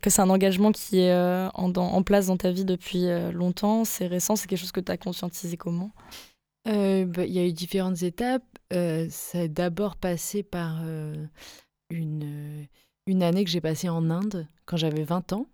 que 0.01 0.11
c'est 0.11 0.23
un 0.23 0.31
engagement 0.31 0.71
qui 0.71 1.01
est 1.01 1.11
euh, 1.11 1.49
en, 1.55 1.75
en, 1.75 2.03
place 2.05 2.27
dans 2.27 2.37
ta 2.37 2.53
vie 2.53 2.65
depuis 2.65 3.09
euh, 3.09 3.33
longtemps, 3.33 3.85
c'est 3.85 4.07
récent, 4.07 4.37
c'est 4.37 4.47
quelque 4.47 4.61
chose 4.61 4.73
que 4.73 4.81
tu 4.81 4.93
as 4.93 4.97
conscientisé 4.97 5.57
comment? 5.57 5.91
Euh, 6.69 7.05
bah, 7.05 7.25
Il 7.25 7.33
y 7.33 7.39
a 7.39 7.47
eu 7.47 7.53
différentes 7.53 8.03
étapes. 8.03 8.45
ça 8.71 9.41
a 9.41 9.49
d'abord 9.49 9.97
passé 9.97 10.43
par 10.43 10.83
une, 11.91 12.67
une 13.07 13.23
année 13.23 13.45
que 13.45 13.51
j'ai 13.51 13.61
passée 13.61 13.89
en 13.89 14.11
Inde 14.11 14.49
quand 14.67 14.77
j'avais 14.77 15.05
20 15.05 15.33
ans. 15.33 15.47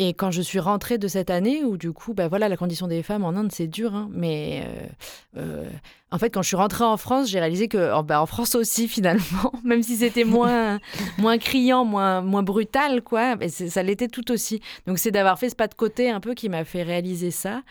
Et 0.00 0.14
quand 0.14 0.30
je 0.30 0.40
suis 0.40 0.60
rentrée 0.60 0.96
de 0.96 1.08
cette 1.08 1.28
année, 1.28 1.64
où 1.64 1.76
du 1.76 1.92
coup, 1.92 2.14
bah 2.14 2.28
voilà, 2.28 2.48
la 2.48 2.56
condition 2.56 2.86
des 2.86 3.02
femmes 3.02 3.24
en 3.24 3.30
Inde, 3.30 3.50
c'est 3.50 3.66
dur, 3.66 3.96
hein, 3.96 4.08
mais 4.12 4.62
euh, 4.64 4.86
euh, 5.38 5.70
en 6.12 6.18
fait, 6.18 6.30
quand 6.30 6.40
je 6.40 6.46
suis 6.46 6.56
rentrée 6.56 6.84
en 6.84 6.96
France, 6.96 7.28
j'ai 7.28 7.40
réalisé 7.40 7.66
que 7.66 7.92
oh, 7.92 8.04
bah, 8.04 8.22
en 8.22 8.26
France 8.26 8.54
aussi, 8.54 8.86
finalement, 8.88 9.52
même 9.64 9.82
si 9.82 9.96
c'était 9.96 10.22
moins, 10.22 10.78
moins 11.18 11.36
criant, 11.38 11.84
moins, 11.84 12.20
moins 12.20 12.44
brutal, 12.44 13.02
quoi, 13.02 13.36
ça 13.48 13.82
l'était 13.82 14.06
tout 14.06 14.30
aussi. 14.30 14.60
Donc, 14.86 15.00
c'est 15.00 15.10
d'avoir 15.10 15.36
fait 15.36 15.50
ce 15.50 15.56
pas 15.56 15.66
de 15.66 15.74
côté 15.74 16.10
un 16.10 16.20
peu 16.20 16.34
qui 16.34 16.48
m'a 16.48 16.64
fait 16.64 16.84
réaliser 16.84 17.32
ça. 17.32 17.62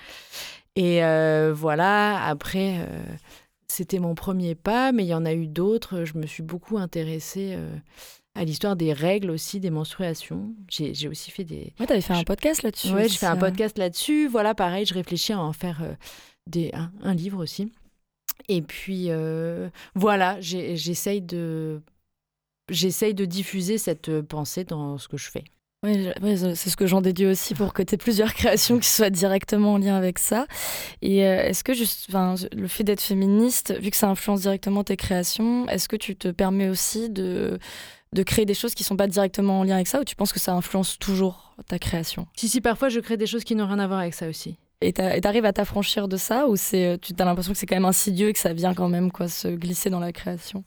Et 0.80 1.04
euh, 1.04 1.54
voilà, 1.56 2.24
après, 2.26 2.88
c'était 3.68 3.98
mon 3.98 4.14
premier 4.14 4.54
pas, 4.54 4.92
mais 4.92 5.04
il 5.04 5.08
y 5.08 5.14
en 5.14 5.26
a 5.26 5.34
eu 5.34 5.48
d'autres. 5.48 6.04
Je 6.04 6.18
me 6.18 6.28
suis 6.28 6.44
beaucoup 6.44 6.78
intéressée 6.78 7.58
à 8.38 8.46
l'histoire 8.46 8.76
des 8.76 8.94
règles 8.94 9.32
aussi, 9.32 9.60
des 9.60 9.72
menstruations. 9.72 10.54
J'ai 10.70 11.08
aussi 11.08 11.32
fait 11.32 11.44
des... 11.44 11.74
Ouais, 11.80 11.88
t'avais 11.88 12.02
fait 12.02 12.14
un 12.14 12.24
podcast 12.24 12.62
là-dessus. 12.62 12.92
Ouais, 12.92 13.10
j'ai 13.10 13.18
fait 13.18 13.26
un 13.26 13.36
podcast 13.36 13.78
là-dessus. 13.78 14.28
Voilà, 14.28 14.54
pareil, 14.54 14.86
je 14.86 14.94
réfléchis 14.94 15.34
à 15.34 15.40
en 15.40 15.54
faire 15.54 15.82
euh, 15.82 15.94
des, 16.46 16.72
un, 17.02 17.14
livre 17.16 17.42
aussi. 17.42 17.72
Et 18.48 18.62
puis, 18.62 19.06
euh, 19.10 19.70
voilà, 19.96 20.40
j'essaye 20.40 21.22
de... 21.22 21.82
J'essaye 22.70 23.14
de 23.14 23.26
diffuser 23.26 23.78
cette 23.78 24.22
pensée 24.22 24.66
dans 24.66 24.98
ce 24.98 25.08
que 25.08 25.16
je 25.18 25.32
fais. 25.32 25.46
Oui, 25.84 26.10
c'est 26.56 26.70
ce 26.72 26.76
que 26.76 26.88
j'en 26.88 27.02
déduis 27.02 27.28
aussi 27.28 27.54
pour 27.54 27.72
que 27.72 27.84
tu 27.84 27.94
aies 27.94 27.98
plusieurs 27.98 28.34
créations 28.34 28.80
qui 28.80 28.88
soient 28.88 29.12
directement 29.12 29.74
en 29.74 29.78
lien 29.78 29.96
avec 29.96 30.18
ça. 30.18 30.48
Et 31.04 31.24
euh, 31.24 31.44
est-ce 31.44 31.64
que 31.64 31.74
juste, 31.74 32.08
le 32.12 32.68
fait 32.68 32.84
d'être 32.84 33.02
féministe, 33.02 33.76
vu 33.80 33.92
que 33.92 33.96
ça 33.98 34.10
influence 34.10 34.42
directement 34.42 34.84
tes 34.84 34.98
créations, 34.98 35.68
est-ce 35.70 35.88
que 35.88 35.96
tu 35.96 36.16
te 36.16 36.30
permets 36.30 36.68
aussi 36.68 37.12
de, 37.12 37.60
de 38.12 38.24
créer 38.24 38.46
des 38.46 38.56
choses 38.56 38.74
qui 38.74 38.84
sont 38.84 38.98
pas 38.98 39.06
directement 39.08 39.60
en 39.60 39.64
lien 39.64 39.76
avec 39.76 39.88
ça 39.88 40.02
ou 40.02 40.04
tu 40.04 40.16
penses 40.16 40.34
que 40.34 40.40
ça 40.40 40.54
influence 40.54 40.98
toujours 40.98 41.54
ta 41.68 41.78
création? 41.78 42.26
Si, 42.36 42.50
si, 42.50 42.60
parfois 42.60 42.90
je 42.90 43.00
crée 43.00 43.18
des 43.18 43.28
choses 43.28 43.44
qui 43.44 43.54
n'ont 43.54 43.68
rien 43.68 43.80
à 43.80 43.86
voir 43.86 44.00
avec 44.00 44.16
ça 44.16 44.28
aussi. 44.28 44.58
Et 44.82 44.94
t'arrives 44.94 45.46
à 45.46 45.54
t'affranchir 45.54 46.08
de 46.08 46.18
ça 46.18 46.48
ou 46.48 46.56
c'est 46.56 47.00
tu 47.02 47.14
as 47.18 47.26
l'impression 47.26 47.54
que 47.54 47.58
c'est 47.58 47.66
quand 47.66 47.76
même 47.76 47.86
insidieux 47.86 48.30
et 48.30 48.34
que 48.34 48.40
ça 48.40 48.54
vient 48.54 48.74
quand 48.74 48.90
même 48.90 49.12
quoi 49.12 49.28
se 49.28 49.48
glisser 49.48 49.92
dans 49.92 50.00
la 50.00 50.12
création? 50.12 50.64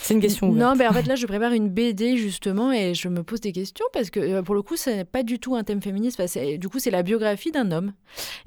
C'est 0.00 0.14
une 0.14 0.20
question 0.20 0.48
ouverte. 0.48 0.64
Non, 0.64 0.76
mais 0.76 0.86
en 0.86 0.92
fait 0.92 1.06
là, 1.06 1.16
je 1.16 1.26
prépare 1.26 1.52
une 1.52 1.68
BD 1.68 2.16
justement 2.16 2.72
et 2.72 2.94
je 2.94 3.08
me 3.08 3.22
pose 3.22 3.40
des 3.40 3.52
questions 3.52 3.84
parce 3.92 4.10
que 4.10 4.20
euh, 4.20 4.42
pour 4.42 4.54
le 4.54 4.62
coup, 4.62 4.76
ce 4.76 4.90
n'est 4.90 5.04
pas 5.04 5.22
du 5.22 5.38
tout 5.38 5.56
un 5.56 5.64
thème 5.64 5.82
féministe. 5.82 6.20
du 6.58 6.68
coup, 6.68 6.78
c'est 6.78 6.90
la 6.90 7.02
biographie 7.02 7.50
d'un 7.50 7.72
homme 7.72 7.92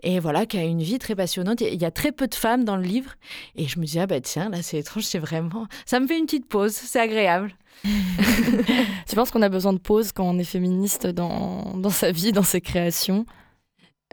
et 0.01 0.19
voilà 0.19 0.45
qui 0.45 0.57
a 0.57 0.63
une 0.63 0.81
vie 0.81 0.97
très 0.97 1.13
passionnante. 1.13 1.61
Il 1.61 1.81
y 1.81 1.85
a 1.85 1.91
très 1.91 2.11
peu 2.11 2.27
de 2.27 2.35
femmes 2.35 2.63
dans 2.63 2.77
le 2.77 2.83
livre 2.83 3.15
et 3.55 3.67
je 3.67 3.79
me 3.79 3.85
dis 3.85 3.99
ah 3.99 4.07
bah 4.07 4.21
tiens 4.21 4.49
là 4.49 4.61
c'est 4.61 4.77
étrange, 4.79 5.03
c'est 5.03 5.19
vraiment 5.19 5.67
ça 5.85 5.99
me 5.99 6.07
fait 6.07 6.17
une 6.17 6.25
petite 6.25 6.47
pause, 6.47 6.71
c'est 6.71 6.99
agréable. 6.99 7.53
tu 7.83 9.15
penses 9.15 9.31
qu'on 9.31 9.41
a 9.41 9.49
besoin 9.49 9.73
de 9.73 9.79
pause 9.79 10.11
quand 10.11 10.23
on 10.23 10.37
est 10.37 10.43
féministe 10.43 11.07
dans, 11.07 11.77
dans 11.77 11.89
sa 11.89 12.11
vie, 12.11 12.31
dans 12.31 12.43
ses 12.43 12.61
créations? 12.61 13.25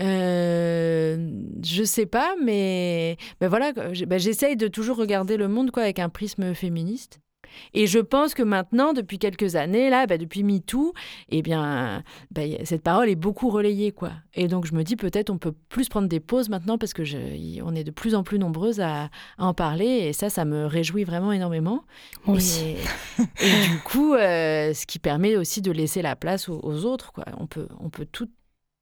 Euh, 0.01 1.31
je 1.65 1.83
sais 1.83 2.07
pas, 2.07 2.35
mais 2.43 3.17
ben 3.41 3.49
voilà, 3.49 3.73
ben 3.73 4.19
j'essaye 4.19 4.57
de 4.57 4.69
toujours 4.69 4.97
regarder 4.97 5.37
le 5.37 5.49
monde 5.49 5.71
quoi 5.71 5.83
avec 5.83 5.99
un 5.99 6.09
prisme 6.09 6.55
féministe. 6.55 7.21
Et 7.75 7.87
je 7.87 7.99
pense 7.99 8.35
que 8.35 8.43
maintenant, 8.43 8.93
depuis 8.93 9.19
quelques 9.19 9.57
années, 9.57 9.91
là, 9.91 10.07
bah, 10.07 10.19
depuis 10.19 10.43
MeToo, 10.43 10.93
eh 11.31 11.43
bien, 11.43 12.03
bah, 12.31 12.43
cette 12.65 12.83
parole 12.83 13.09
est 13.09 13.17
beaucoup 13.17 13.51
relayée, 13.51 13.93
quoi. 13.93 14.13
Et 14.35 14.49
donc, 14.49 14.67
je 14.67 14.75
me 14.75 14.85
dis 14.85 14.97
peut-être 14.97 15.31
on 15.31 15.39
peut 15.39 15.55
plus 15.69 15.89
prendre 15.89 16.09
des 16.09 16.21
pauses 16.21 16.49
maintenant 16.49 16.79
parce 16.79 16.95
que 16.95 17.05
je, 17.05 17.19
on 17.63 17.75
est 17.75 17.85
de 17.85 17.91
plus 17.91 18.15
en 18.15 18.23
plus 18.23 18.39
nombreuses 18.39 18.81
à, 18.81 19.11
en 19.39 19.55
parler 19.55 19.87
et 19.87 20.13
ça, 20.13 20.31
ça 20.31 20.45
me 20.45 20.67
réjouit 20.67 21.05
vraiment 21.05 21.33
énormément. 21.33 21.85
Moi 22.27 22.37
aussi. 22.37 22.77
Et, 23.41 23.69
du 23.69 23.79
coup, 23.85 24.15
euh, 24.15 24.73
ce 24.75 24.87
qui 24.87 24.99
permet 24.99 25.37
aussi 25.37 25.63
de 25.63 25.71
laisser 25.71 26.03
la 26.03 26.17
place 26.17 26.49
aux, 26.49 26.85
autres, 26.85 27.13
quoi. 27.13 27.25
On 27.39 27.47
peut, 27.47 27.69
on 27.81 27.91
peut 27.91 28.07
tout, 28.11 28.29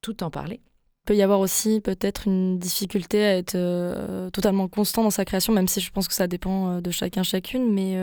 tout 0.01 0.23
en 0.23 0.29
parler 0.29 0.61
peut 1.05 1.15
y 1.15 1.21
avoir 1.21 1.39
aussi 1.39 1.79
peut-être 1.79 2.27
une 2.27 2.59
difficulté 2.59 3.23
à 3.23 3.37
être 3.37 3.55
euh, 3.55 4.29
totalement 4.29 4.67
constant 4.67 5.03
dans 5.03 5.09
sa 5.09 5.23
création, 5.23 5.53
même 5.53 5.69
si 5.69 5.79
je 5.79 5.89
pense 5.89 6.05
que 6.09 6.13
ça 6.13 6.27
dépend 6.27 6.69
euh, 6.69 6.81
de 6.81 6.91
chacun 6.91 7.23
chacune, 7.23 7.73
mais 7.73 7.95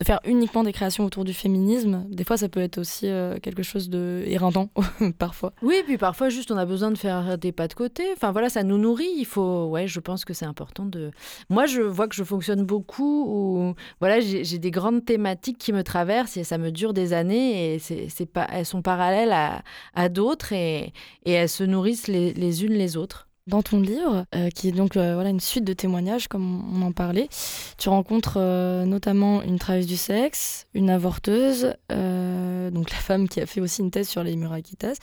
de 0.00 0.06
faire 0.06 0.20
uniquement 0.24 0.62
des 0.62 0.72
créations 0.72 1.04
autour 1.04 1.24
du 1.24 1.34
féminisme, 1.34 2.04
des 2.08 2.22
fois 2.22 2.36
ça 2.36 2.48
peut 2.48 2.60
être 2.60 2.78
aussi 2.78 3.08
euh, 3.08 3.38
quelque 3.40 3.64
chose 3.64 3.88
de 3.88 4.22
éreintant 4.26 4.70
parfois. 5.18 5.52
Oui, 5.60 5.82
puis 5.84 5.98
parfois 5.98 6.28
juste 6.28 6.52
on 6.52 6.56
a 6.56 6.66
besoin 6.66 6.92
de 6.92 6.98
faire 6.98 7.36
des 7.36 7.50
pas 7.50 7.66
de 7.66 7.74
côté. 7.74 8.04
Enfin 8.14 8.30
voilà, 8.30 8.48
ça 8.48 8.62
nous 8.62 8.78
nourrit. 8.78 9.10
Il 9.16 9.26
faut, 9.26 9.66
ouais, 9.66 9.88
je 9.88 9.98
pense 9.98 10.24
que 10.24 10.34
c'est 10.34 10.44
important 10.44 10.86
de. 10.86 11.10
Moi, 11.50 11.66
je 11.66 11.82
vois 11.82 12.06
que 12.06 12.14
je 12.14 12.22
fonctionne 12.22 12.64
beaucoup 12.64 13.24
où 13.26 13.74
voilà, 13.98 14.20
j'ai 14.20 14.58
des 14.58 14.70
grandes 14.70 15.04
thématiques 15.04 15.58
qui 15.58 15.72
me 15.72 15.82
traversent 15.82 16.36
et 16.36 16.44
ça 16.44 16.58
me 16.58 16.70
dure 16.70 16.92
des 16.92 17.12
années 17.12 17.74
et 17.74 17.78
c'est 17.78 18.26
pas, 18.26 18.46
elles 18.52 18.66
sont 18.66 18.82
parallèles 18.82 19.32
à, 19.32 19.62
à 19.94 20.08
d'autres 20.08 20.52
et, 20.52 20.92
et, 21.24 21.32
elles 21.32 21.48
se 21.48 21.64
nourrissent 21.64 22.08
les, 22.08 22.32
les 22.34 22.64
unes 22.64 22.74
les 22.74 22.96
autres. 22.96 23.27
Dans 23.48 23.62
ton 23.62 23.80
livre, 23.80 24.26
euh, 24.34 24.50
qui 24.50 24.68
est 24.68 24.72
donc 24.72 24.98
euh, 24.98 25.14
voilà, 25.14 25.30
une 25.30 25.40
suite 25.40 25.64
de 25.64 25.72
témoignages, 25.72 26.28
comme 26.28 26.70
on 26.70 26.82
en 26.82 26.92
parlait, 26.92 27.30
tu 27.78 27.88
rencontres 27.88 28.34
euh, 28.36 28.84
notamment 28.84 29.40
une 29.40 29.58
travailleuse 29.58 29.86
du 29.86 29.96
sexe, 29.96 30.66
une 30.74 30.90
avorteuse, 30.90 31.74
donc 31.88 32.90
la 32.90 32.98
femme 32.98 33.26
qui 33.26 33.40
a 33.40 33.46
fait 33.46 33.62
aussi 33.62 33.80
une 33.80 33.90
thèse 33.90 34.06
sur 34.06 34.22
les 34.22 34.36
murakitas. 34.36 34.96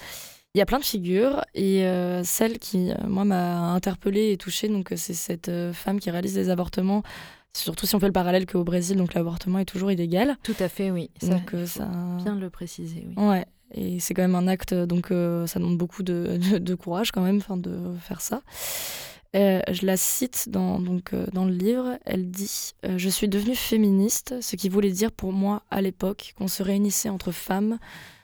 Il 0.53 0.60
y 0.60 0.62
a 0.62 0.67
plein 0.67 0.77
de 0.77 0.86
figures 0.86 1.43
et 1.55 1.84
celle 2.23 2.60
qui, 2.60 2.91
moi, 3.08 3.25
m'a 3.25 3.73
interpellée 3.73 4.31
et 4.31 4.38
touchée, 4.38 4.69
donc 4.69 4.93
c'est 4.95 5.15
cette 5.15 5.51
femme 5.73 5.99
qui 5.99 6.12
réalise 6.12 6.36
des 6.36 6.49
avortements 6.49 7.01
Surtout 7.58 7.86
si 7.86 7.95
on 7.95 8.01
fait 8.01 8.08
le 8.08 8.12
parallèle 8.12 8.45
qu'au 8.45 8.65
Brésil, 8.65 8.97
donc 8.97 9.13
l'avortement 9.13 9.60
est 9.60 9.65
toujours 9.65 9.89
illégal. 9.89 10.36
Tout 10.43 10.55
à 10.60 10.67
fait, 10.67 10.91
oui. 10.91 11.10
Ça, 11.21 11.29
donc, 11.29 11.55
ça... 11.65 11.86
bien 12.17 12.36
de 12.36 12.41
le 12.41 12.49
préciser, 12.49 13.08
oui. 13.08 13.13
Ouais. 13.15 13.45
Et 13.73 13.99
c'est 13.99 14.13
quand 14.13 14.21
même 14.21 14.36
un 14.36 14.47
acte, 14.47 14.73
donc 14.73 15.12
euh, 15.12 15.47
ça 15.47 15.60
demande 15.60 15.78
beaucoup 15.78 16.04
de, 16.04 16.75
courage 16.75 17.12
quand 17.12 17.21
même 17.21 17.41
de 17.49 17.95
faire 17.99 18.21
ça. 18.21 18.41
Euh, 19.36 19.60
je 19.69 19.86
la 19.86 19.97
cite 19.97 20.47
dans, 20.47 20.80
donc, 20.80 21.12
euh, 21.13 21.25
dans 21.34 21.45
le 21.45 21.51
livre. 21.51 21.97
Elle 22.06 22.30
dit 22.32 22.73
Je 22.84 23.10
suis 23.10 23.28
devenue 23.28 23.56
féministe, 23.56 24.36
ce 24.41 24.56
qui 24.56 24.69
voulait 24.69 24.91
dire 24.91 25.12
pour 25.12 25.34
moi 25.34 25.63
à 25.71 25.82
l'époque 25.82 26.34
qu'on 26.38 26.47
se 26.47 26.63
réunissait 26.63 27.10
entre 27.10 27.32
femmes 27.32 27.78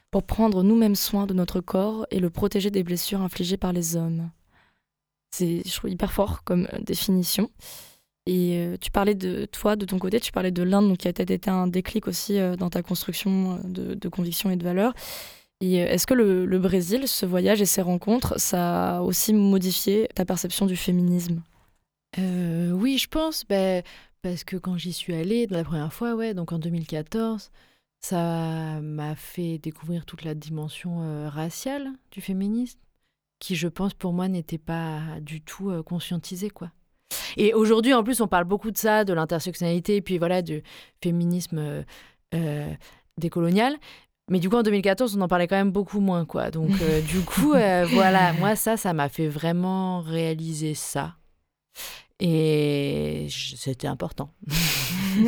pour 0.09 0.23
prendre 0.23 0.63
nous-mêmes 0.63 0.95
soin 0.95 1.25
de 1.25 1.33
notre 1.33 1.59
corps 1.59 2.05
et 2.11 2.19
le 2.19 2.29
protéger 2.29 2.71
des 2.71 2.83
blessures 2.83 3.21
infligées 3.21 3.57
par 3.57 3.73
les 3.73 3.95
hommes. 3.95 4.29
C'est, 5.31 5.63
hyper 5.85 6.11
fort 6.11 6.43
comme 6.43 6.67
définition. 6.81 7.49
Et 8.27 8.75
tu 8.81 8.91
parlais 8.91 9.15
de 9.15 9.45
toi, 9.45 9.75
de 9.75 9.85
ton 9.85 9.97
côté, 9.97 10.19
tu 10.19 10.31
parlais 10.31 10.51
de 10.51 10.61
l'Inde, 10.61 10.89
donc 10.89 10.99
qui 10.99 11.07
a 11.07 11.13
peut-être 11.13 11.31
été 11.31 11.49
un 11.49 11.67
déclic 11.67 12.07
aussi 12.07 12.37
dans 12.57 12.69
ta 12.69 12.83
construction 12.83 13.59
de, 13.63 13.95
de 13.95 14.09
conviction 14.09 14.51
et 14.51 14.55
de 14.57 14.63
valeurs. 14.63 14.93
Et 15.61 15.75
est-ce 15.75 16.07
que 16.07 16.15
le, 16.15 16.59
Brésil, 16.59 17.07
ce 17.07 17.25
voyage 17.25 17.61
et 17.61 17.65
ces 17.65 17.83
rencontres, 17.83 18.39
ça 18.39 18.97
a 18.97 19.01
aussi 19.01 19.31
modifié 19.31 20.09
ta 20.15 20.25
perception 20.25 20.65
du 20.65 20.75
féminisme? 20.75 21.43
Euh, 22.17 22.71
Oui, 22.71 22.97
je 22.97 23.07
pense. 23.07 23.45
Ben, 23.45 23.83
parce 24.23 24.43
que 24.43 24.57
quand 24.57 24.75
j'y 24.77 24.91
suis 24.91 25.13
allée 25.13 25.45
la 25.47 25.63
première 25.63 25.93
fois, 25.93 26.15
ouais, 26.15 26.33
donc 26.33 26.51
en 26.51 26.57
2014, 26.57 27.51
ça 28.01 28.81
m'a 28.81 29.15
fait 29.15 29.59
découvrir 29.59 30.05
toute 30.05 30.23
la 30.23 30.33
dimension 30.33 31.03
euh, 31.03 31.29
raciale 31.29 31.91
du 32.09 32.21
féminisme, 32.21 32.79
qui, 33.39 33.55
je 33.55 33.67
pense, 33.67 33.93
pour 33.93 34.13
moi, 34.13 34.27
n'était 34.27 34.57
pas 34.57 35.19
du 35.21 35.41
tout 35.41 35.69
euh, 35.69 35.83
conscientisée, 35.83 36.49
quoi. 36.49 36.71
Et 37.37 37.53
aujourd'hui, 37.53 37.93
en 37.93 38.03
plus, 38.03 38.21
on 38.21 38.27
parle 38.27 38.45
beaucoup 38.45 38.71
de 38.71 38.77
ça, 38.77 39.03
de 39.03 39.13
l'intersectionnalité, 39.13 39.97
et 39.97 40.01
puis 40.01 40.17
voilà, 40.17 40.41
du 40.41 40.63
féminisme 41.01 41.83
décolonial. 43.17 43.77
Mais 44.31 44.39
du 44.39 44.49
coup, 44.49 44.55
en 44.55 44.63
2014, 44.63 45.17
on 45.17 45.21
en 45.21 45.27
parlait 45.27 45.47
quand 45.47 45.57
même 45.57 45.71
beaucoup 45.71 45.99
moins, 45.99 46.23
quoi. 46.25 46.51
Donc, 46.51 46.69
euh, 46.81 47.01
du 47.01 47.19
coup, 47.25 47.53
euh, 47.53 47.85
voilà, 47.91 48.31
moi, 48.33 48.55
ça, 48.55 48.77
ça 48.77 48.93
m'a 48.93 49.09
fait 49.09 49.27
vraiment 49.27 49.99
réaliser 49.99 50.73
ça. 50.73 51.15
Et 52.23 53.27
c'était 53.31 53.87
important. 53.87 54.29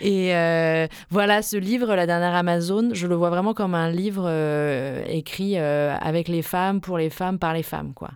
et 0.00 0.34
euh, 0.34 0.88
voilà, 1.08 1.40
ce 1.40 1.56
livre, 1.56 1.94
La 1.94 2.06
dernière 2.06 2.34
Amazon, 2.34 2.90
je 2.92 3.06
le 3.06 3.14
vois 3.14 3.30
vraiment 3.30 3.54
comme 3.54 3.76
un 3.76 3.90
livre 3.90 4.28
écrit 5.08 5.56
avec 5.56 6.26
les 6.26 6.42
femmes, 6.42 6.80
pour 6.80 6.98
les 6.98 7.10
femmes, 7.10 7.38
par 7.38 7.54
les 7.54 7.62
femmes, 7.62 7.94
quoi. 7.94 8.10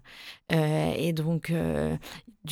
et 0.50 1.12
donc, 1.12 1.52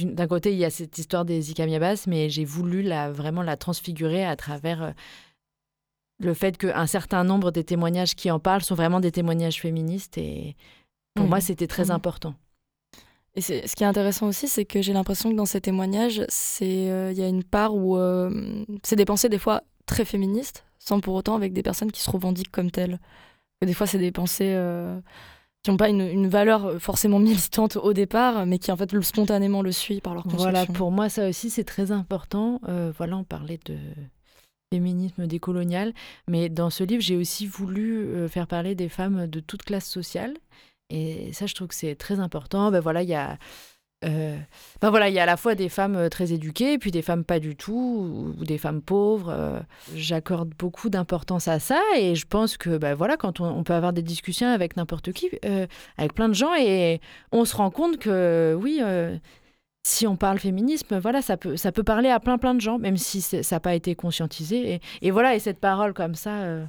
d'un 0.05 0.27
côté, 0.27 0.53
il 0.53 0.59
y 0.59 0.65
a 0.65 0.71
cette 0.71 0.99
histoire 0.99 1.25
des 1.25 1.51
Ikamiabas, 1.51 2.05
mais 2.07 2.29
j'ai 2.29 2.45
voulu 2.45 2.83
la, 2.83 3.11
vraiment 3.11 3.43
la 3.43 3.57
transfigurer 3.57 4.25
à 4.25 4.37
travers 4.37 4.83
euh, 4.83 4.91
le 6.19 6.35
fait 6.35 6.57
qu'un 6.57 6.87
certain 6.87 7.25
nombre 7.25 7.51
des 7.51 7.65
témoignages 7.65 8.15
qui 8.15 8.31
en 8.31 8.39
parlent 8.39 8.63
sont 8.63 8.75
vraiment 8.75 9.01
des 9.01 9.13
témoignages 9.13 9.61
féministes. 9.61 10.19
Et 10.19 10.57
pour 11.15 11.27
moi, 11.27 11.41
c'était 11.41 11.67
très 11.67 11.91
important. 11.91 12.35
Et 13.37 13.41
ce 13.41 13.77
qui 13.77 13.85
est 13.85 13.87
intéressant 13.87 14.27
aussi, 14.29 14.49
c'est 14.49 14.65
que 14.65 14.81
j'ai 14.83 14.93
l'impression 14.93 15.31
que 15.31 15.37
dans 15.37 15.45
ces 15.45 15.61
témoignages, 15.61 16.21
euh, 16.21 17.11
il 17.13 17.19
y 17.19 17.23
a 17.23 17.29
une 17.29 17.45
part 17.45 17.75
où 17.75 17.99
euh, 17.99 18.65
c'est 18.83 18.97
des 18.97 19.05
pensées 19.05 19.29
des 19.29 19.39
fois 19.39 19.63
très 19.85 20.05
féministes, 20.05 20.65
sans 20.79 21.01
pour 21.01 21.15
autant 21.15 21.37
avec 21.37 21.53
des 21.53 21.63
personnes 21.63 21.93
qui 21.93 22.01
se 22.01 22.11
revendiquent 22.11 22.51
comme 22.51 22.71
telles. 22.71 22.99
des 23.63 23.75
fois, 23.75 23.87
c'est 23.87 23.99
des 23.99 24.11
pensées 24.11 24.57
qui 25.67 25.71
n'ont 25.73 25.77
pas 25.77 25.89
une, 25.89 26.29
valeur 26.29 26.81
forcément 26.81 27.19
militante 27.19 27.77
au 27.77 27.93
départ, 27.93 28.47
mais 28.47 28.61
qui 28.61 28.71
en 28.71 28.77
fait 28.77 29.01
spontanément 29.03 29.63
le 29.63 29.73
suivent 29.73 30.01
par 30.01 30.15
leur 30.15 30.23
construction. 30.23 30.51
Voilà, 30.51 30.67
pour 30.67 30.93
moi, 30.93 31.09
ça 31.09 31.29
aussi, 31.29 31.51
c'est 31.51 31.65
très 31.65 31.91
important. 31.91 32.61
Euh, 32.69 32.93
voilà, 32.97 33.17
on 33.17 33.25
parlait 33.25 33.59
de 33.67 33.77
féminisme 34.73 35.27
décolonial, 35.27 35.93
mais 36.29 36.49
dans 36.49 36.71
ce 36.71 36.85
livre, 36.85 37.03
j'ai 37.03 37.17
aussi 37.17 37.47
voulu 37.47 37.99
euh, 37.99 38.29
faire 38.29 38.47
parler 38.47 38.77
des 38.77 38.89
femmes 38.89 39.27
de 39.27 39.41
toute 39.41 39.63
classe 39.63 39.87
sociale. 39.87 40.35
Et 40.91 41.33
ça, 41.33 41.47
je 41.47 41.55
trouve 41.55 41.69
que 41.69 41.75
c'est 41.75 41.97
très 41.97 42.21
important. 42.21 42.71
Ben 42.71 42.81
voilà, 42.81 43.03
il 43.03 43.09
y 43.09 43.15
a 43.15 43.39
euh, 44.05 44.37
ben 44.83 44.91
voilà, 44.91 45.09
il 45.09 45.15
y 45.15 45.19
a 45.19 45.23
à 45.23 45.27
la 45.27 45.39
fois 45.39 45.55
des 45.55 45.71
femmes 45.71 45.97
euh, 45.97 46.09
très 46.11 46.33
éduquées, 46.33 46.79
puis 46.79 46.91
des 46.91 47.01
femmes 47.01 47.25
pas 47.25 47.41
du 47.41 47.57
tout, 47.57 48.35
ou, 48.39 48.45
des 48.45 48.59
femmes 48.59 48.83
pauvres. 48.83 49.31
Euh. 49.31 49.61
J'accorde 49.95 50.51
beaucoup 50.59 50.91
d'importance 50.91 51.49
à 51.49 51.59
ça, 51.59 51.81
et 51.97 52.15
je 52.15 52.27
pense 52.27 52.57
que 52.59 52.77
ben 52.77 52.95
voilà, 52.95 53.17
quand 53.17 53.41
on, 53.41 53.65
peut 53.65 53.73
avoir 53.73 53.93
des 53.93 54.03
discussions 54.03 54.49
avec 54.49 54.77
n'importe 54.77 55.13
qui, 55.13 55.31
avec 55.97 56.15
plein 56.15 56.29
de 56.29 56.35
gens, 56.35 56.55
et 56.55 57.01
on 57.33 57.45
se 57.45 57.57
rend 57.57 57.71
compte 57.71 57.99
que 57.99 58.57
oui, 58.61 58.81
si 59.83 60.07
on 60.07 60.17
parle 60.17 60.39
féminisme, 60.39 60.99
voilà, 60.99 61.23
ça 61.23 61.37
peut, 61.37 61.57
ça 61.57 61.73
peut 61.73 61.85
parler 61.85 62.11
à 62.11 62.21
plein 62.21 62.39
plein 62.39 62.55
de 62.55 62.61
gens, 62.61 62.79
même 62.79 62.97
si 62.97 63.23
ça 63.23 63.39
n'a 63.51 63.61
pas 63.61 63.75
été 63.75 63.95
conscientisé. 63.95 64.81
Et, 65.03 65.11
voilà, 65.11 65.35
et 65.35 65.39
cette 65.39 65.61
parole 65.61 65.95
comme 65.95 66.15
ça. 66.15 66.67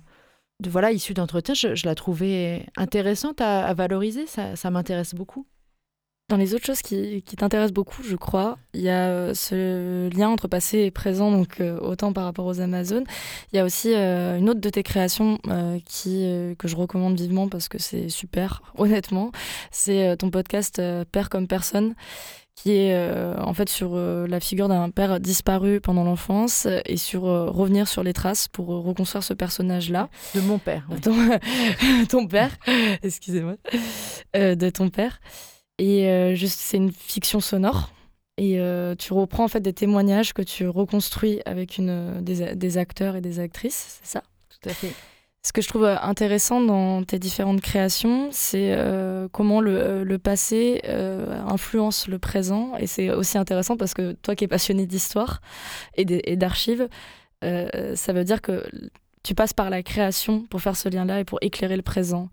De, 0.60 0.70
voilà, 0.70 0.92
issue 0.92 1.14
d'entretien, 1.14 1.54
je, 1.54 1.86
la 1.86 1.96
trouvais 1.96 2.66
intéressante 2.76 3.42
à, 3.42 3.74
valoriser, 3.74 4.28
ça, 4.28 4.56
ça 4.56 4.70
m'intéresse 4.72 5.14
beaucoup. 5.14 5.46
Dans 6.30 6.36
les 6.36 6.54
autres 6.54 6.66
choses 6.66 6.82
qui, 6.82 7.22
qui 7.22 7.38
t'intéressent 7.38 7.74
beaucoup, 7.74 8.04
je 8.04 8.18
crois, 8.18 8.58
il 8.74 8.82
y 8.82 8.90
a 8.90 9.08
euh, 9.08 9.34
ce 9.34 10.14
lien 10.14 10.28
entre 10.28 10.50
passé 10.50 10.80
et 10.80 10.92
présent, 10.92 11.32
donc 11.32 11.62
euh, 11.62 11.80
autant 11.80 12.12
par 12.12 12.26
rapport 12.26 12.46
aux 12.46 12.60
Amazones. 12.60 13.06
Il 13.54 13.56
y 13.56 13.60
a 13.60 13.64
aussi 13.64 13.94
euh, 13.96 14.38
une 14.38 14.50
autre 14.50 14.60
de 14.60 14.70
tes 14.70 14.84
créations 14.84 15.38
qui, 15.86 16.28
que 16.60 16.68
je 16.68 16.76
recommande 16.76 17.18
vivement 17.18 17.48
parce 17.48 17.70
que 17.70 17.78
c'est 17.78 18.10
super, 18.10 18.62
honnêtement. 18.78 19.32
C'est 19.72 20.18
ton 20.18 20.30
podcast 20.30 20.82
Père 21.14 21.30
comme 21.30 21.48
personne 21.48 21.96
qui 22.58 22.72
est 22.72 23.38
en 23.38 23.54
fait 23.54 23.70
sur 23.70 23.96
la 23.96 24.40
figure 24.40 24.68
d'un 24.68 24.90
père 24.90 25.20
disparu 25.20 25.80
pendant 25.80 26.04
l'enfance 26.04 26.68
et 26.86 26.98
sur 26.98 27.22
revenir 27.22 27.88
sur 27.88 28.02
les 28.02 28.14
traces 28.14 28.48
pour 28.48 28.68
reconstruire 28.68 29.24
ce 29.24 29.36
personnage-là. 29.36 30.10
De 30.34 30.42
mon 30.42 30.58
père. 30.58 30.88
Ton, 31.04 31.16
ton 32.10 32.26
père, 32.26 32.50
excusez-moi, 33.04 33.58
de 34.34 34.70
ton 34.72 34.90
père. 34.90 35.20
Et 35.80 36.08
euh, 36.08 36.36
juste, 36.36 36.60
c'est 36.60 36.78
une 36.78 36.92
fiction 36.92 37.40
sonore. 37.40 37.92
Et 38.38 38.60
euh, 38.60 38.96
tu 38.96 39.14
reprends 39.14 39.46
en 39.46 39.48
fait 39.48 39.62
des 39.62 39.74
témoignages 39.74 40.34
que 40.34 40.42
tu 40.42 40.68
reconstruis 40.68 41.42
avec 41.46 41.78
une, 41.78 42.22
des, 42.22 42.56
des 42.56 42.78
acteurs 42.78 43.16
et 43.16 43.22
des 43.22 43.40
actrices, 43.40 44.00
c'est 44.02 44.12
ça? 44.12 44.24
Tout 44.50 44.70
à 44.70 44.74
fait. 44.74 44.94
Ce 45.48 45.54
que 45.54 45.62
je 45.62 45.70
trouve 45.70 45.86
intéressant 45.86 46.60
dans 46.60 47.04
tes 47.04 47.20
différentes 47.20 47.62
créations, 47.62 48.28
c'est 48.32 48.74
euh, 48.76 49.30
comment 49.32 49.62
le, 49.62 50.04
le 50.04 50.18
passé 50.18 50.82
influence 51.48 52.10
le 52.10 52.20
présent. 52.20 52.74
Et 52.80 52.86
c'est 52.86 53.12
aussi 53.12 53.38
intéressant 53.38 53.78
parce 53.78 53.94
que 53.94 54.12
toi 54.12 54.36
qui 54.36 54.44
es 54.44 54.48
passionné 54.50 54.86
d'histoire 54.86 55.40
et 55.96 56.36
d'archives, 56.36 56.90
ça 57.42 58.14
veut 58.14 58.26
dire 58.26 58.42
que 58.42 58.62
tu 59.24 59.36
passes 59.36 59.54
par 59.54 59.70
la 59.70 59.84
création 59.84 60.44
pour 60.50 60.62
faire 60.62 60.76
ce 60.76 60.90
lien-là 60.90 61.22
et 61.22 61.24
pour 61.24 61.40
éclairer 61.42 61.78
le 61.78 61.82
présent. 61.82 62.30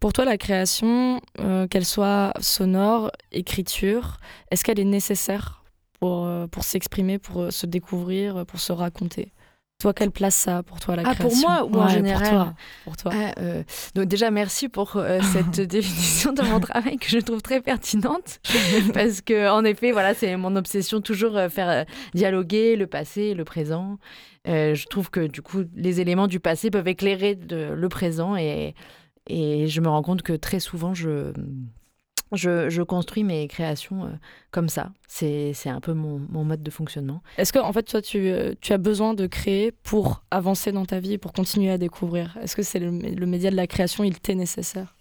Pour 0.00 0.12
toi, 0.12 0.24
la 0.24 0.36
création, 0.36 1.20
euh, 1.40 1.66
qu'elle 1.66 1.86
soit 1.86 2.32
sonore, 2.40 3.10
écriture, 3.32 4.18
est-ce 4.50 4.62
qu'elle 4.62 4.78
est 4.78 4.84
nécessaire 4.84 5.64
pour, 5.98 6.26
euh, 6.26 6.46
s'exprimer, 6.60 7.18
pour 7.18 7.40
euh, 7.40 7.50
se 7.50 7.66
découvrir, 7.66 8.44
pour 8.46 8.60
se 8.60 8.72
raconter? 8.72 9.32
Toi, 9.78 9.92
quelle 9.92 10.10
place 10.10 10.34
ça 10.34 10.58
a 10.58 10.62
pour 10.62 10.80
toi 10.80 10.96
la 10.96 11.02
ah, 11.04 11.14
création 11.14 11.48
Pour 11.48 11.48
moi 11.48 11.64
ou 11.64 11.76
en 11.76 11.88
général 11.88 12.54
Pour 12.84 12.96
toi. 12.96 13.12
Ah, 13.14 13.34
donc 13.94 14.06
déjà, 14.06 14.30
merci 14.30 14.68
pour 14.68 15.00
cette 15.32 15.60
définition 15.60 16.32
de 16.32 16.42
mon 16.42 16.60
travail 16.60 16.96
que 16.96 17.08
je 17.08 17.18
trouve 17.18 17.42
très 17.42 17.60
pertinente 17.60 18.40
parce 18.94 19.20
que 19.20 19.50
en 19.50 19.64
effet, 19.64 19.92
voilà, 19.92 20.14
c'est 20.14 20.36
mon 20.36 20.56
obsession 20.56 21.00
toujours 21.00 21.38
faire 21.50 21.84
dialoguer 22.14 22.76
le 22.76 22.86
passé, 22.86 23.34
le 23.34 23.44
présent. 23.44 23.98
je 24.46 24.86
trouve 24.86 25.10
que 25.10 25.26
du 25.26 25.42
coup, 25.42 25.64
les 25.74 26.00
éléments 26.00 26.26
du 26.26 26.40
passé 26.40 26.70
peuvent 26.70 26.88
éclairer 26.88 27.38
le 27.50 27.88
présent 27.88 28.36
et 28.36 28.74
et 29.28 29.66
je 29.66 29.80
me 29.80 29.88
rends 29.88 30.02
compte 30.02 30.22
que 30.22 30.32
très 30.32 30.60
souvent, 30.60 30.94
je, 30.94 31.32
je, 32.32 32.82
construis 32.82 33.24
mes 33.24 33.46
créations 33.48 34.04
euh, 34.04 34.08
comme 34.50 34.68
ça. 34.68 34.90
C'est 35.08 35.54
un 35.66 35.80
peu 35.80 35.92
mon, 35.92 36.18
mode 36.44 36.62
de 36.62 36.70
fonctionnement. 36.70 37.22
Est-ce 37.38 37.52
que, 37.52 37.58
en 37.58 37.72
fait, 37.72 37.84
toi, 37.84 38.02
tu, 38.02 38.28
euh, 38.28 38.54
tu, 38.60 38.72
as 38.72 38.78
besoin 38.78 39.14
de 39.14 39.26
créer 39.26 39.72
pour 39.72 40.22
avancer 40.30 40.72
dans 40.72 40.84
ta 40.84 41.00
vie 41.00 41.18
pour 41.18 41.32
continuer 41.32 41.70
à 41.70 41.78
découvrir? 41.78 42.36
Est-ce 42.42 42.56
que 42.56 42.62
c'est 42.62 42.78
le, 42.78 42.90
le 42.90 43.26
média 43.26 43.50
de 43.50 43.56
la 43.56 43.66
création, 43.66 44.04
il 44.04 44.18
t'est 44.18 44.34
nécessaire? 44.34 44.96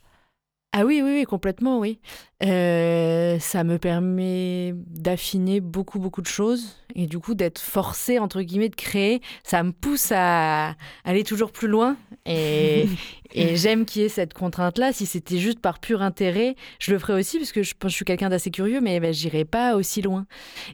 Ah 0.78 0.84
oui, 0.84 1.02
oui, 1.02 1.12
oui, 1.20 1.24
complètement, 1.24 1.80
oui. 1.80 2.00
Euh, 2.44 3.40
ça 3.40 3.64
me 3.64 3.80
permet 3.80 4.74
d'affiner 4.76 5.62
beaucoup, 5.62 6.00
beaucoup 6.00 6.22
de 6.22 6.28
choses 6.28 6.76
et 6.96 7.08
du 7.08 7.18
coup 7.18 7.34
d'être 7.34 7.60
forcé, 7.60 8.20
entre 8.20 8.42
guillemets, 8.42 8.68
de 8.68 8.76
créer. 8.76 9.22
Ça 9.46 9.64
me 9.64 9.72
pousse 9.72 10.12
à 10.14 10.76
aller 11.06 11.24
toujours 11.24 11.54
plus 11.54 11.70
loin 11.70 11.96
et, 12.26 12.88
et 13.34 13.56
j'aime 13.56 13.86
qu'il 13.86 14.02
y 14.02 14.06
ait 14.06 14.10
cette 14.10 14.34
contrainte-là. 14.34 14.94
Si 14.94 15.06
c'était 15.06 15.38
juste 15.38 15.60
par 15.60 15.80
pur 15.80 16.02
intérêt, 16.02 16.56
je 16.80 16.92
le 16.92 17.00
ferais 17.00 17.14
aussi 17.14 17.38
parce 17.38 17.52
que 17.52 17.64
je, 17.64 17.74
je 17.82 17.90
suis 17.90 18.06
quelqu'un 18.06 18.30
d'assez 18.30 18.52
curieux, 18.52 18.82
mais 18.82 19.00
ben, 19.00 19.14
j'irai 19.14 19.46
pas 19.46 19.76
aussi 19.76 20.02
loin. 20.02 20.26